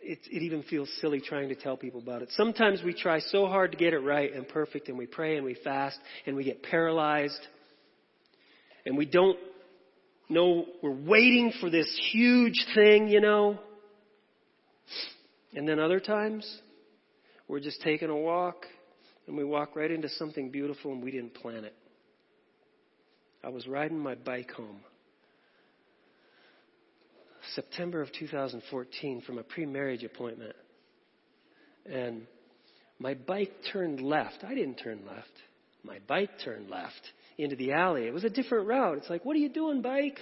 it, 0.02 0.19
it 0.32 0.41
even 0.41 0.63
feels 0.63 0.89
silly 1.02 1.22
trying 1.22 1.50
to 1.50 1.56
tell 1.56 1.78
people 1.78 2.02
about 2.02 2.22
it. 2.22 2.30
Sometimes 2.36 2.82
we 2.84 2.93
try 2.93 3.19
so 3.19 3.48
hard 3.48 3.72
to 3.72 3.78
get 3.78 3.93
it 3.93 4.00
right 4.00 4.34
and 4.34 4.48
perfect, 4.48 4.89
and 4.89 4.98
we 4.98 5.06
pray 5.06 5.38
and 5.38 5.46
we 5.46 5.56
fast, 5.56 5.98
and 6.26 6.36
we 6.36 6.43
get 6.43 6.63
paralyzed, 6.63 7.39
and 8.86 8.98
we 8.98 9.06
don't 9.06 9.38
know 10.30 10.65
we're 10.82 10.91
waiting 10.91 11.54
for 11.60 11.69
this 11.69 11.89
huge 12.12 12.65
thing, 12.76 13.08
you 13.08 13.22
know. 13.22 13.60
And 15.54 15.67
then 15.67 15.80
other 15.80 16.00
times, 16.00 16.46
we're 17.48 17.60
just 17.60 17.82
taking 17.82 18.10
a 18.10 18.15
walk 18.15 18.65
and 19.28 19.38
we 19.38 19.43
walk 19.43 19.76
right 19.76 19.91
into 19.91 20.10
something 20.10 20.50
beautiful 20.50 20.91
and 20.91 21.04
we 21.04 21.12
didn't 21.12 21.36
plan 21.36 21.63
it. 21.63 21.76
I 23.43 23.50
was 23.50 23.67
riding 23.67 24.00
my 24.00 24.15
bike 24.15 24.52
home. 24.52 24.80
September 27.56 28.01
of 28.01 28.12
2014 28.13 29.21
from 29.21 29.38
a 29.38 29.43
pre 29.43 29.65
marriage 29.65 30.03
appointment. 30.03 30.56
And 31.86 32.27
my 32.99 33.13
bike 33.13 33.51
turned 33.71 34.01
left. 34.01 34.43
I 34.43 34.56
didn't 34.56 34.75
turn 34.75 35.01
left. 35.06 35.32
My 35.84 35.99
bike 36.08 36.29
turned 36.43 36.69
left 36.69 37.01
into 37.38 37.56
the 37.56 37.73
alley. 37.73 38.08
It 38.08 38.13
was 38.13 38.23
a 38.23 38.29
different 38.29 38.67
route. 38.67 38.97
It's 38.99 39.10
like, 39.10 39.25
what 39.25 39.36
are 39.36 39.39
you 39.39 39.49
doing, 39.49 39.82
bike? 39.82 40.19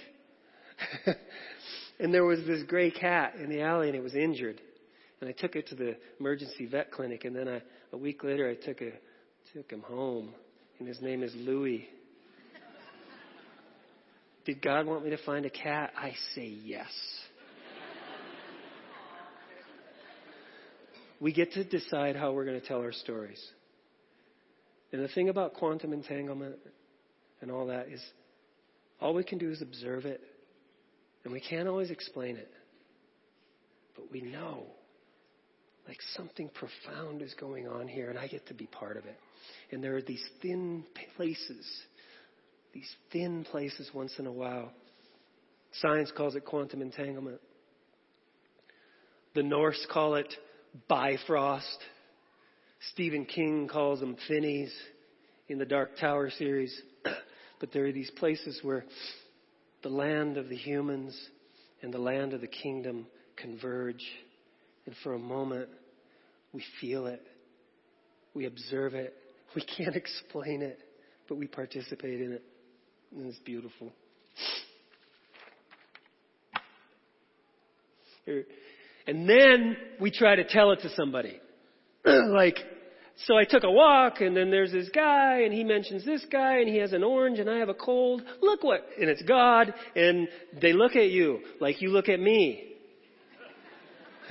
and 2.00 2.12
there 2.12 2.24
was 2.24 2.40
this 2.46 2.62
gray 2.64 2.90
cat 2.90 3.34
in 3.36 3.48
the 3.48 3.62
alley 3.62 3.88
and 3.88 3.96
it 3.96 4.02
was 4.02 4.14
injured. 4.14 4.60
And 5.20 5.28
I 5.28 5.32
took 5.32 5.54
it 5.54 5.68
to 5.68 5.76
the 5.76 5.96
emergency 6.18 6.66
vet 6.66 6.90
clinic 6.90 7.24
and 7.24 7.36
then 7.36 7.48
I, 7.48 7.62
a 7.92 7.96
week 7.96 8.24
later 8.24 8.48
I 8.48 8.54
took, 8.54 8.80
a, 8.80 8.90
took 9.54 9.70
him 9.70 9.82
home 9.82 10.34
and 10.78 10.88
his 10.88 11.00
name 11.00 11.22
is 11.22 11.32
Louis. 11.36 11.88
Did 14.44 14.60
God 14.60 14.86
want 14.86 15.04
me 15.04 15.10
to 15.10 15.18
find 15.24 15.46
a 15.46 15.50
cat? 15.50 15.92
I 15.96 16.12
say 16.34 16.46
yes. 16.46 16.90
we 21.20 21.32
get 21.32 21.52
to 21.52 21.64
decide 21.64 22.16
how 22.16 22.32
we're 22.32 22.44
going 22.44 22.60
to 22.60 22.66
tell 22.66 22.80
our 22.80 22.92
stories. 22.92 23.40
And 24.92 25.02
the 25.02 25.08
thing 25.08 25.28
about 25.28 25.54
quantum 25.54 25.92
entanglement 25.92 26.56
and 27.40 27.50
all 27.50 27.66
that 27.66 27.88
is 27.88 28.02
all 29.00 29.14
we 29.14 29.24
can 29.24 29.38
do 29.38 29.50
is 29.50 29.62
observe 29.62 30.04
it. 30.04 30.20
And 31.24 31.32
we 31.32 31.40
can't 31.40 31.68
always 31.68 31.90
explain 31.90 32.36
it. 32.36 32.50
But 33.94 34.10
we 34.10 34.20
know 34.20 34.64
like 35.86 35.98
something 36.16 36.48
profound 36.54 37.22
is 37.22 37.34
going 37.34 37.66
on 37.66 37.88
here, 37.88 38.08
and 38.10 38.18
I 38.18 38.28
get 38.28 38.46
to 38.48 38.54
be 38.54 38.66
part 38.66 38.96
of 38.96 39.04
it. 39.04 39.18
And 39.70 39.82
there 39.82 39.96
are 39.96 40.02
these 40.02 40.24
thin 40.40 40.84
places, 41.16 41.66
these 42.72 42.90
thin 43.12 43.44
places 43.44 43.90
once 43.94 44.12
in 44.18 44.26
a 44.26 44.32
while. 44.32 44.72
Science 45.80 46.12
calls 46.16 46.34
it 46.34 46.44
quantum 46.44 46.82
entanglement. 46.82 47.40
The 49.34 49.42
Norse 49.42 49.86
call 49.90 50.16
it 50.16 50.32
Bifrost. 50.88 51.78
Stephen 52.92 53.24
King 53.24 53.68
calls 53.68 54.00
them 54.00 54.16
thinnies 54.28 54.72
in 55.48 55.58
the 55.58 55.64
Dark 55.64 55.98
Tower 55.98 56.30
series. 56.30 56.74
but 57.60 57.72
there 57.72 57.86
are 57.86 57.92
these 57.92 58.10
places 58.18 58.58
where 58.62 58.84
the 59.82 59.88
land 59.88 60.36
of 60.36 60.48
the 60.48 60.56
humans 60.56 61.16
and 61.82 61.92
the 61.92 61.98
land 61.98 62.32
of 62.32 62.40
the 62.40 62.46
kingdom 62.46 63.06
converge. 63.36 64.04
And 64.86 64.94
for 65.02 65.14
a 65.14 65.18
moment, 65.18 65.68
we 66.52 66.62
feel 66.80 67.06
it. 67.06 67.22
We 68.34 68.46
observe 68.46 68.94
it. 68.94 69.14
We 69.54 69.62
can't 69.76 69.96
explain 69.96 70.62
it, 70.62 70.78
but 71.28 71.36
we 71.36 71.46
participate 71.46 72.20
in 72.20 72.32
it. 72.32 72.42
And 73.16 73.26
it's 73.26 73.38
beautiful. 73.40 73.92
And 79.06 79.28
then 79.28 79.76
we 80.00 80.10
try 80.10 80.36
to 80.36 80.44
tell 80.44 80.70
it 80.72 80.80
to 80.82 80.88
somebody. 80.94 81.40
like, 82.04 82.56
so 83.26 83.36
I 83.36 83.44
took 83.44 83.64
a 83.64 83.70
walk 83.70 84.20
and 84.20 84.36
then 84.36 84.50
there's 84.50 84.72
this 84.72 84.88
guy 84.88 85.42
and 85.42 85.52
he 85.52 85.64
mentions 85.64 86.04
this 86.04 86.24
guy 86.30 86.58
and 86.58 86.68
he 86.68 86.78
has 86.78 86.92
an 86.92 87.04
orange 87.04 87.38
and 87.38 87.50
I 87.50 87.58
have 87.58 87.68
a 87.68 87.74
cold. 87.74 88.22
Look 88.40 88.62
what, 88.62 88.86
and 89.00 89.10
it's 89.10 89.22
God 89.22 89.74
and 89.94 90.28
they 90.60 90.72
look 90.72 90.96
at 90.96 91.10
you 91.10 91.40
like 91.60 91.82
you 91.82 91.90
look 91.90 92.08
at 92.08 92.20
me. 92.20 92.68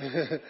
and 0.00 0.40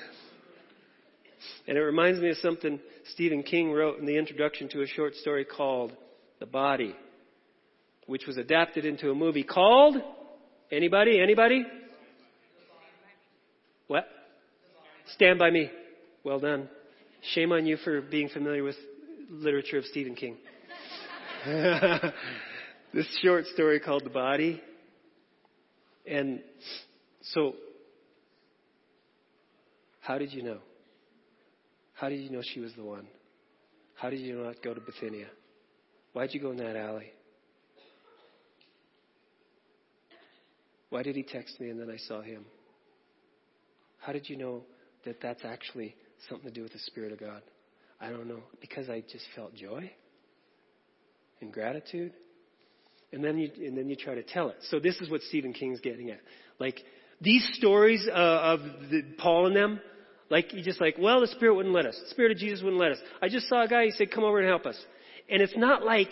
it 1.66 1.80
reminds 1.80 2.20
me 2.20 2.30
of 2.30 2.36
something 2.38 2.80
Stephen 3.12 3.42
King 3.42 3.72
wrote 3.72 3.98
in 3.98 4.06
the 4.06 4.16
introduction 4.16 4.68
to 4.70 4.82
a 4.82 4.86
short 4.86 5.14
story 5.16 5.44
called 5.44 5.92
The 6.40 6.46
Body, 6.46 6.94
which 8.06 8.26
was 8.26 8.36
adapted 8.36 8.84
into 8.84 9.10
a 9.10 9.14
movie 9.14 9.44
called 9.44 9.96
Anybody? 10.70 11.20
Anybody? 11.20 11.66
What? 13.88 14.06
Stand 15.14 15.38
by 15.38 15.50
me. 15.50 15.70
Well 16.24 16.40
done. 16.40 16.68
Shame 17.34 17.52
on 17.52 17.66
you 17.66 17.76
for 17.76 18.00
being 18.00 18.30
familiar 18.30 18.64
with 18.64 18.76
literature 19.28 19.76
of 19.76 19.84
Stephen 19.84 20.14
King. 20.14 20.38
this 22.94 23.06
short 23.22 23.46
story 23.48 23.80
called 23.80 24.04
The 24.04 24.10
Body. 24.10 24.62
And 26.06 26.40
so, 27.20 27.54
how 30.00 30.16
did 30.16 30.32
you 30.32 30.42
know? 30.42 30.58
How 31.94 32.08
did 32.08 32.20
you 32.20 32.30
know 32.30 32.42
she 32.42 32.60
was 32.60 32.72
the 32.76 32.82
one? 32.82 33.06
How 33.94 34.08
did 34.08 34.20
you 34.20 34.42
not 34.42 34.62
go 34.62 34.72
to 34.72 34.80
Bithynia? 34.80 35.26
why'd 36.14 36.32
you 36.32 36.40
go 36.40 36.50
in 36.50 36.56
that 36.58 36.76
alley? 36.76 37.12
Why 40.92 41.02
did 41.02 41.16
he 41.16 41.22
text 41.22 41.58
me 41.58 41.70
and 41.70 41.80
then 41.80 41.90
I 41.90 41.96
saw 41.96 42.20
him? 42.20 42.44
How 43.98 44.12
did 44.12 44.28
you 44.28 44.36
know 44.36 44.62
that 45.04 45.20
that's 45.20 45.44
actually 45.44 45.94
something 46.28 46.48
to 46.48 46.54
do 46.54 46.62
with 46.62 46.72
the 46.72 46.78
Spirit 46.80 47.12
of 47.12 47.20
God. 47.20 47.42
I 48.00 48.10
don't 48.10 48.28
know. 48.28 48.42
Because 48.60 48.88
I 48.88 49.00
just 49.00 49.24
felt 49.34 49.54
joy 49.54 49.90
and 51.40 51.52
gratitude. 51.52 52.12
And 53.12 53.22
then 53.22 53.38
you, 53.38 53.50
and 53.66 53.76
then 53.76 53.88
you 53.88 53.96
try 53.96 54.14
to 54.14 54.22
tell 54.22 54.48
it. 54.48 54.56
So 54.70 54.80
this 54.80 54.96
is 55.00 55.10
what 55.10 55.20
Stephen 55.22 55.52
King's 55.52 55.80
getting 55.80 56.10
at. 56.10 56.20
Like, 56.58 56.80
these 57.20 57.46
stories 57.54 58.06
uh, 58.08 58.12
of 58.12 58.60
the, 58.90 59.02
Paul 59.18 59.46
and 59.46 59.56
them, 59.56 59.80
like, 60.30 60.52
you 60.54 60.62
just 60.62 60.80
like, 60.80 60.96
well, 60.98 61.20
the 61.20 61.26
Spirit 61.26 61.54
wouldn't 61.54 61.74
let 61.74 61.86
us. 61.86 61.98
The 62.04 62.10
Spirit 62.10 62.32
of 62.32 62.38
Jesus 62.38 62.62
wouldn't 62.62 62.80
let 62.80 62.92
us. 62.92 62.98
I 63.20 63.28
just 63.28 63.48
saw 63.48 63.64
a 63.64 63.68
guy, 63.68 63.84
he 63.84 63.90
said, 63.92 64.10
come 64.10 64.24
over 64.24 64.38
and 64.38 64.48
help 64.48 64.66
us. 64.66 64.78
And 65.28 65.42
it's 65.42 65.56
not 65.56 65.84
like 65.84 66.10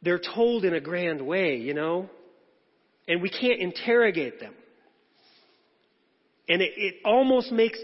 they're 0.00 0.20
told 0.34 0.64
in 0.64 0.74
a 0.74 0.80
grand 0.80 1.20
way, 1.20 1.56
you 1.56 1.74
know? 1.74 2.08
And 3.08 3.20
we 3.20 3.30
can't 3.30 3.60
interrogate 3.60 4.40
them. 4.40 4.54
And 6.48 6.62
it, 6.62 6.72
it 6.76 6.94
almost 7.04 7.50
makes, 7.52 7.78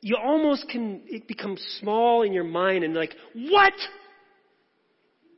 you 0.00 0.16
almost 0.16 0.68
can, 0.68 1.02
it 1.06 1.28
becomes 1.28 1.60
small 1.80 2.22
in 2.22 2.32
your 2.32 2.44
mind 2.44 2.84
and 2.84 2.94
like, 2.94 3.14
what? 3.34 3.72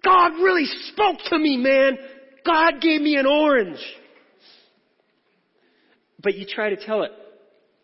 God 0.05 0.33
really 0.35 0.67
spoke 0.93 1.19
to 1.31 1.39
me, 1.39 1.57
man. 1.57 1.99
God 2.45 2.81
gave 2.81 3.01
me 3.01 3.17
an 3.17 3.27
orange. 3.27 3.81
But 6.23 6.35
you 6.35 6.47
try 6.47 6.71
to 6.71 6.77
tell 6.77 7.03
it, 7.03 7.13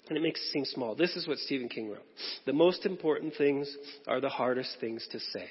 and 0.08 0.18
it 0.18 0.22
makes 0.22 0.40
it 0.40 0.52
seem 0.52 0.64
small. 0.64 0.94
This 0.94 1.14
is 1.16 1.28
what 1.28 1.38
Stephen 1.38 1.68
King 1.68 1.90
wrote. 1.90 2.04
The 2.46 2.52
most 2.52 2.84
important 2.84 3.34
things 3.36 3.72
are 4.06 4.20
the 4.20 4.28
hardest 4.28 4.76
things 4.80 5.06
to 5.12 5.20
say. 5.20 5.48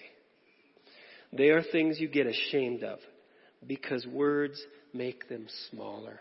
They 1.32 1.50
are 1.50 1.64
things 1.64 2.00
you 2.00 2.08
get 2.08 2.28
ashamed 2.28 2.84
of 2.84 3.00
because 3.66 4.06
words 4.06 4.62
make 4.94 5.28
them 5.30 5.48
smaller. 5.70 6.20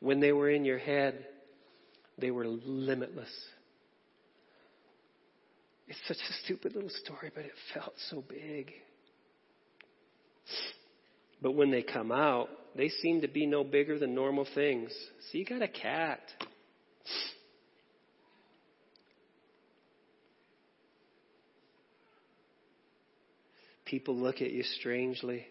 When 0.00 0.20
they 0.20 0.32
were 0.32 0.50
in 0.50 0.64
your 0.64 0.78
head, 0.78 1.26
they 2.18 2.30
were 2.30 2.46
limitless. 2.46 3.30
It's 5.88 5.98
such 6.06 6.16
a 6.16 6.32
stupid 6.44 6.74
little 6.74 6.90
story, 7.04 7.30
but 7.34 7.44
it 7.44 7.52
felt 7.74 7.94
so 8.10 8.22
big. 8.26 8.72
But 11.42 11.52
when 11.52 11.70
they 11.70 11.82
come 11.82 12.12
out, 12.12 12.48
they 12.76 12.88
seem 12.88 13.22
to 13.22 13.28
be 13.28 13.46
no 13.46 13.64
bigger 13.64 13.98
than 13.98 14.14
normal 14.14 14.46
things. 14.54 14.90
So 15.30 15.38
you 15.38 15.44
got 15.44 15.62
a 15.62 15.68
cat. 15.68 16.20
People 23.90 24.14
look 24.16 24.36
at 24.40 24.52
you 24.52 24.62
strangely. 24.78 25.44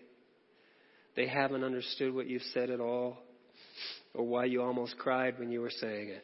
They 1.17 1.27
haven't 1.27 1.65
understood 1.65 2.15
what 2.15 2.27
you've 2.27 2.41
said 2.53 2.69
at 2.69 2.79
all 2.79 3.17
or 4.13 4.25
why 4.25 4.45
you 4.45 4.61
almost 4.61 4.97
cried 4.97 5.37
when 5.37 5.51
you 5.51 5.59
were 5.59 5.69
saying 5.69 6.07
it. 6.07 6.23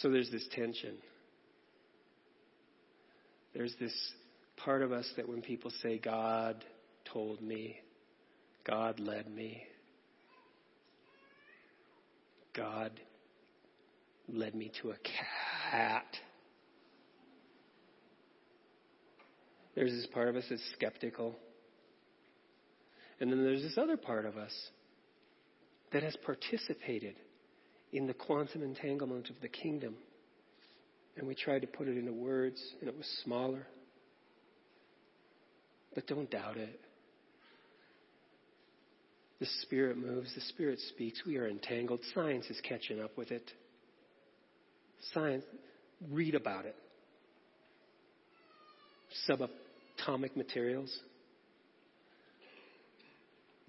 So 0.00 0.10
there's 0.10 0.30
this 0.30 0.48
tension. 0.56 0.96
There's 3.54 3.76
this 3.78 3.94
part 4.56 4.82
of 4.82 4.90
us 4.90 5.08
that 5.16 5.28
when 5.28 5.40
people 5.40 5.70
say, 5.84 5.98
God 5.98 6.64
told 7.12 7.40
me, 7.40 7.76
God 8.66 8.98
led 8.98 9.30
me, 9.32 9.62
God 12.56 12.90
led 14.34 14.54
me 14.54 14.70
to 14.82 14.90
a 14.90 14.96
cat. 15.70 16.06
There's 19.74 19.92
this 19.92 20.06
part 20.06 20.28
of 20.28 20.36
us 20.36 20.44
that's 20.50 20.62
skeptical. 20.74 21.36
And 23.20 23.30
then 23.30 23.44
there's 23.44 23.62
this 23.62 23.78
other 23.78 23.96
part 23.96 24.26
of 24.26 24.36
us 24.36 24.52
that 25.92 26.02
has 26.02 26.16
participated 26.24 27.16
in 27.92 28.06
the 28.06 28.14
quantum 28.14 28.62
entanglement 28.62 29.30
of 29.30 29.36
the 29.42 29.48
kingdom. 29.48 29.94
And 31.16 31.26
we 31.26 31.34
tried 31.34 31.62
to 31.62 31.66
put 31.66 31.88
it 31.88 31.98
into 31.98 32.12
words, 32.12 32.60
and 32.80 32.88
it 32.88 32.96
was 32.96 33.06
smaller. 33.24 33.66
But 35.94 36.06
don't 36.06 36.30
doubt 36.30 36.56
it. 36.56 36.80
The 39.40 39.46
Spirit 39.62 39.96
moves, 39.96 40.34
the 40.34 40.40
Spirit 40.42 40.78
speaks. 40.90 41.22
We 41.26 41.38
are 41.38 41.48
entangled. 41.48 42.00
Science 42.14 42.46
is 42.50 42.60
catching 42.60 43.00
up 43.00 43.16
with 43.16 43.30
it. 43.30 43.50
Science, 45.12 45.44
read 46.10 46.34
about 46.34 46.66
it. 46.66 46.76
Subatomic 49.28 50.36
materials 50.36 50.96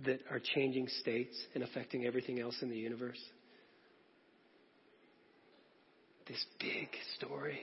that 0.05 0.19
are 0.29 0.39
changing 0.39 0.87
states 0.99 1.35
and 1.53 1.63
affecting 1.63 2.05
everything 2.05 2.39
else 2.39 2.55
in 2.61 2.69
the 2.69 2.77
universe. 2.77 3.19
This 6.27 6.43
big 6.59 6.89
story. 7.17 7.59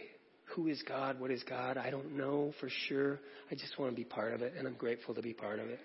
Who 0.54 0.68
is 0.68 0.82
God? 0.86 1.20
What 1.20 1.30
is 1.30 1.42
God? 1.48 1.76
I 1.76 1.90
don't 1.90 2.16
know 2.16 2.52
for 2.60 2.68
sure. 2.88 3.20
I 3.50 3.54
just 3.54 3.78
want 3.78 3.92
to 3.92 3.96
be 3.96 4.04
part 4.04 4.34
of 4.34 4.42
it, 4.42 4.54
and 4.58 4.66
I'm 4.66 4.74
grateful 4.74 5.14
to 5.14 5.22
be 5.22 5.32
part 5.32 5.58
of 5.58 5.68
it. 5.68 5.78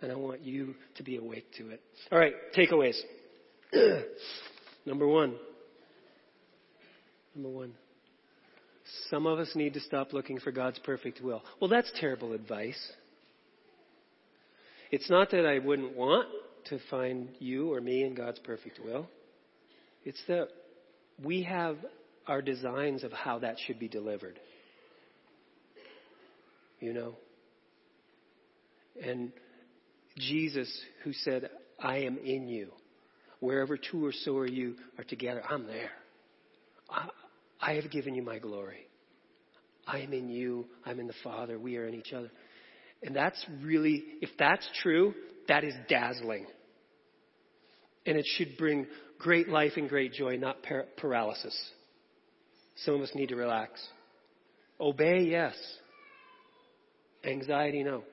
And 0.00 0.10
I 0.10 0.16
want 0.16 0.42
you 0.42 0.74
to 0.96 1.02
be 1.02 1.16
awake 1.16 1.46
to 1.58 1.70
it. 1.70 1.80
All 2.10 2.18
right, 2.18 2.32
takeaways. 2.56 2.98
Number 4.86 5.06
one, 5.06 5.36
Number 7.34 7.48
one. 7.48 7.72
Some 9.10 9.26
of 9.26 9.38
us 9.38 9.50
need 9.54 9.74
to 9.74 9.80
stop 9.80 10.12
looking 10.12 10.38
for 10.38 10.52
God's 10.52 10.78
perfect 10.80 11.20
will. 11.20 11.42
Well, 11.60 11.70
that's 11.70 11.90
terrible 11.98 12.32
advice. 12.32 12.78
It's 14.90 15.08
not 15.08 15.30
that 15.30 15.46
I 15.46 15.58
wouldn't 15.58 15.96
want 15.96 16.28
to 16.66 16.78
find 16.90 17.28
you 17.38 17.72
or 17.72 17.80
me 17.80 18.04
in 18.04 18.14
God's 18.14 18.38
perfect 18.40 18.78
will. 18.84 19.08
It's 20.04 20.22
that 20.28 20.48
we 21.22 21.42
have 21.44 21.78
our 22.26 22.42
designs 22.42 23.04
of 23.04 23.12
how 23.12 23.38
that 23.40 23.56
should 23.66 23.78
be 23.78 23.88
delivered. 23.88 24.38
You 26.80 26.92
know? 26.92 27.16
And 29.02 29.32
Jesus, 30.18 30.70
who 31.02 31.12
said, 31.12 31.50
I 31.80 31.98
am 31.98 32.18
in 32.18 32.48
you. 32.48 32.70
Wherever 33.40 33.76
two 33.76 34.04
or 34.04 34.12
so 34.12 34.36
are 34.38 34.46
you 34.46 34.76
are 34.98 35.04
together, 35.04 35.42
I'm 35.48 35.66
there. 35.66 35.90
I 37.60 37.74
have 37.74 37.90
given 37.90 38.14
you 38.14 38.22
my 38.22 38.38
glory. 38.38 38.86
I 39.86 39.98
am 39.98 40.12
in 40.12 40.28
you. 40.28 40.66
I'm 40.84 41.00
in 41.00 41.06
the 41.06 41.14
Father. 41.22 41.58
We 41.58 41.76
are 41.76 41.86
in 41.86 41.94
each 41.94 42.12
other. 42.12 42.30
And 43.02 43.14
that's 43.14 43.44
really, 43.62 44.02
if 44.22 44.30
that's 44.38 44.66
true, 44.82 45.14
that 45.48 45.64
is 45.64 45.74
dazzling. 45.88 46.46
And 48.06 48.16
it 48.16 48.26
should 48.36 48.56
bring 48.56 48.86
great 49.18 49.48
life 49.48 49.72
and 49.76 49.88
great 49.88 50.12
joy, 50.12 50.36
not 50.36 50.62
par- 50.62 50.86
paralysis. 50.96 51.58
Some 52.76 52.94
of 52.94 53.02
us 53.02 53.10
need 53.14 53.28
to 53.28 53.36
relax. 53.36 53.86
Obey, 54.80 55.24
yes. 55.30 55.54
Anxiety, 57.24 57.82
no. 57.82 58.04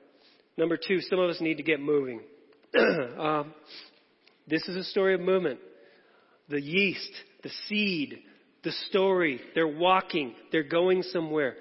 Number 0.56 0.76
two, 0.76 1.00
some 1.00 1.18
of 1.18 1.30
us 1.30 1.40
need 1.40 1.56
to 1.56 1.62
get 1.62 1.80
moving. 1.80 2.20
um, 3.18 3.54
this 4.46 4.62
is 4.68 4.76
a 4.76 4.84
story 4.84 5.14
of 5.14 5.20
movement. 5.20 5.60
The 6.48 6.60
yeast, 6.60 7.10
the 7.42 7.50
seed, 7.68 8.18
the 8.64 8.72
story. 8.88 9.40
They're 9.54 9.66
walking. 9.66 10.34
They're 10.50 10.62
going 10.62 11.02
somewhere. 11.02 11.56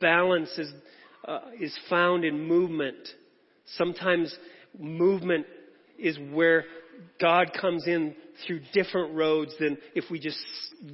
Balance 0.00 0.50
is, 0.58 0.72
uh, 1.26 1.40
is 1.60 1.76
found 1.90 2.24
in 2.24 2.46
movement. 2.46 2.96
Sometimes 3.76 4.34
movement 4.78 5.46
is 5.98 6.18
where 6.32 6.64
God 7.20 7.52
comes 7.60 7.86
in 7.86 8.14
through 8.46 8.60
different 8.72 9.14
roads 9.14 9.54
than 9.58 9.78
if 9.94 10.10
we 10.10 10.18
just 10.18 10.38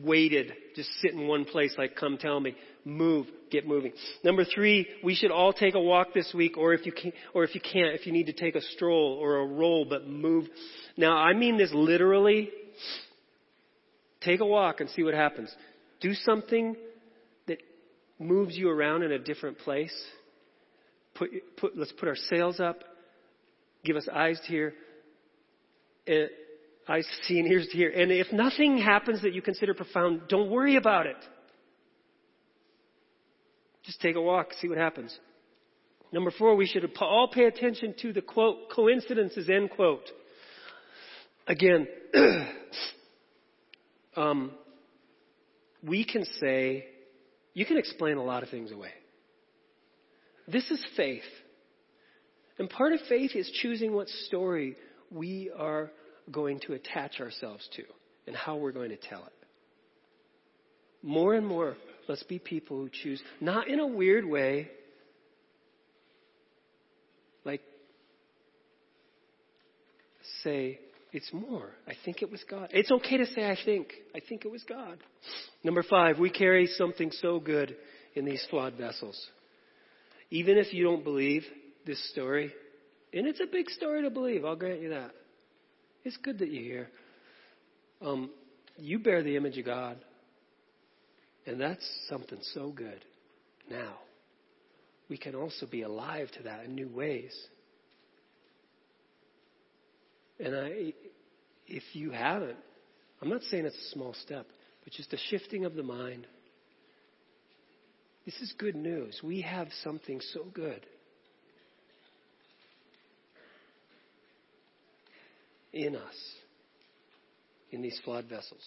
waited, 0.02 0.52
just 0.76 0.90
sit 1.00 1.12
in 1.12 1.26
one 1.26 1.44
place 1.44 1.74
like, 1.78 1.96
come 1.96 2.18
tell 2.18 2.40
me. 2.40 2.54
Move, 2.84 3.26
get 3.50 3.66
moving. 3.66 3.92
Number 4.24 4.44
three, 4.44 4.86
we 5.04 5.14
should 5.14 5.30
all 5.30 5.52
take 5.52 5.74
a 5.74 5.80
walk 5.80 6.14
this 6.14 6.32
week, 6.34 6.56
or 6.56 6.72
if 6.72 6.86
you 6.86 6.92
can, 6.92 7.12
or 7.34 7.44
if 7.44 7.54
you 7.54 7.60
can't, 7.60 7.94
if 7.94 8.06
you 8.06 8.12
need 8.12 8.26
to 8.26 8.32
take 8.32 8.54
a 8.54 8.60
stroll 8.74 9.18
or 9.20 9.36
a 9.38 9.46
roll, 9.46 9.84
but 9.84 10.08
move. 10.08 10.46
Now, 10.96 11.16
I 11.16 11.34
mean 11.34 11.58
this 11.58 11.70
literally. 11.74 12.50
Take 14.22 14.40
a 14.40 14.46
walk 14.46 14.80
and 14.80 14.90
see 14.90 15.02
what 15.02 15.14
happens. 15.14 15.54
Do 16.00 16.14
something 16.14 16.76
that 17.46 17.58
moves 18.18 18.56
you 18.56 18.68
around 18.68 19.02
in 19.02 19.12
a 19.12 19.18
different 19.18 19.58
place. 19.58 19.94
Put, 21.14 21.30
put, 21.56 21.76
let's 21.76 21.92
put 21.92 22.08
our 22.08 22.16
sails 22.16 22.60
up. 22.60 22.84
Give 23.84 23.96
us 23.96 24.06
eyes 24.12 24.38
to 24.40 24.46
hear, 24.46 24.74
uh, 26.08 26.12
eyes 26.88 27.06
to 27.06 27.26
see 27.26 27.38
and 27.38 27.50
ears 27.50 27.66
to 27.70 27.76
hear. 27.76 27.90
And 27.90 28.12
if 28.12 28.30
nothing 28.32 28.78
happens 28.78 29.22
that 29.22 29.32
you 29.32 29.40
consider 29.40 29.72
profound, 29.74 30.22
don't 30.28 30.50
worry 30.50 30.76
about 30.76 31.06
it. 31.06 31.16
Just 33.84 34.00
take 34.02 34.16
a 34.16 34.20
walk, 34.20 34.52
see 34.60 34.68
what 34.68 34.76
happens. 34.76 35.18
Number 36.12 36.30
four, 36.36 36.56
we 36.56 36.66
should 36.66 36.90
all 37.00 37.30
pay 37.32 37.44
attention 37.44 37.94
to 38.02 38.12
the 38.12 38.20
quote, 38.20 38.70
coincidences, 38.74 39.48
end 39.48 39.70
quote. 39.70 40.04
Again, 41.46 41.86
um, 44.20 44.50
we 45.82 46.04
can 46.04 46.24
say, 46.40 46.84
you 47.54 47.64
can 47.64 47.78
explain 47.78 48.18
a 48.18 48.22
lot 48.22 48.42
of 48.42 48.50
things 48.50 48.70
away. 48.70 48.90
This 50.46 50.70
is 50.70 50.84
faith. 50.96 51.22
And 52.58 52.68
part 52.68 52.92
of 52.92 53.00
faith 53.08 53.32
is 53.34 53.50
choosing 53.62 53.94
what 53.94 54.08
story 54.26 54.76
we 55.10 55.50
are 55.56 55.90
going 56.30 56.60
to 56.66 56.74
attach 56.74 57.20
ourselves 57.20 57.66
to 57.76 57.82
and 58.26 58.36
how 58.36 58.56
we're 58.56 58.72
going 58.72 58.90
to 58.90 58.96
tell 58.96 59.24
it. 59.24 59.32
More 61.02 61.34
and 61.34 61.46
more, 61.46 61.76
let's 62.06 62.22
be 62.24 62.38
people 62.38 62.76
who 62.76 62.90
choose, 62.90 63.22
not 63.40 63.68
in 63.68 63.80
a 63.80 63.86
weird 63.86 64.26
way, 64.26 64.68
like 67.46 67.62
say, 70.42 70.78
it's 71.12 71.32
more. 71.32 71.70
I 71.86 71.92
think 72.04 72.22
it 72.22 72.30
was 72.30 72.42
God. 72.48 72.68
It's 72.72 72.90
okay 72.90 73.16
to 73.18 73.26
say, 73.26 73.44
I 73.44 73.56
think. 73.64 73.88
I 74.14 74.20
think 74.20 74.44
it 74.44 74.50
was 74.50 74.62
God. 74.68 74.98
Number 75.64 75.82
five, 75.82 76.18
we 76.18 76.30
carry 76.30 76.66
something 76.66 77.10
so 77.20 77.40
good 77.40 77.76
in 78.14 78.24
these 78.24 78.44
flawed 78.50 78.74
vessels. 78.74 79.18
Even 80.30 80.56
if 80.56 80.72
you 80.72 80.84
don't 80.84 81.02
believe 81.02 81.44
this 81.86 82.10
story, 82.12 82.52
and 83.12 83.26
it's 83.26 83.40
a 83.40 83.46
big 83.50 83.68
story 83.70 84.02
to 84.02 84.10
believe, 84.10 84.44
I'll 84.44 84.56
grant 84.56 84.80
you 84.80 84.90
that. 84.90 85.10
It's 86.04 86.16
good 86.18 86.38
that 86.38 86.48
you 86.48 86.62
hear. 86.62 86.88
Um, 88.00 88.30
you 88.76 88.98
bear 88.98 89.22
the 89.22 89.36
image 89.36 89.58
of 89.58 89.66
God. 89.66 89.98
And 91.46 91.60
that's 91.60 91.84
something 92.08 92.38
so 92.54 92.70
good. 92.70 93.04
Now, 93.68 93.94
we 95.08 95.18
can 95.18 95.34
also 95.34 95.66
be 95.66 95.82
alive 95.82 96.30
to 96.36 96.44
that 96.44 96.64
in 96.64 96.74
new 96.74 96.88
ways. 96.88 97.34
And 100.42 100.56
I, 100.56 100.92
if 101.66 101.82
you 101.92 102.10
haven't, 102.10 102.56
I'm 103.20 103.28
not 103.28 103.42
saying 103.42 103.66
it's 103.66 103.76
a 103.76 103.90
small 103.92 104.14
step, 104.14 104.46
but 104.82 104.92
just 104.92 105.12
a 105.12 105.18
shifting 105.28 105.64
of 105.64 105.74
the 105.74 105.82
mind. 105.82 106.26
This 108.24 108.36
is 108.40 108.54
good 108.58 108.76
news. 108.76 109.20
We 109.22 109.42
have 109.42 109.68
something 109.82 110.20
so 110.32 110.44
good. 110.52 110.86
In 115.72 115.94
us, 115.94 116.16
in 117.70 117.82
these 117.82 118.00
flawed 118.04 118.24
vessels. 118.24 118.62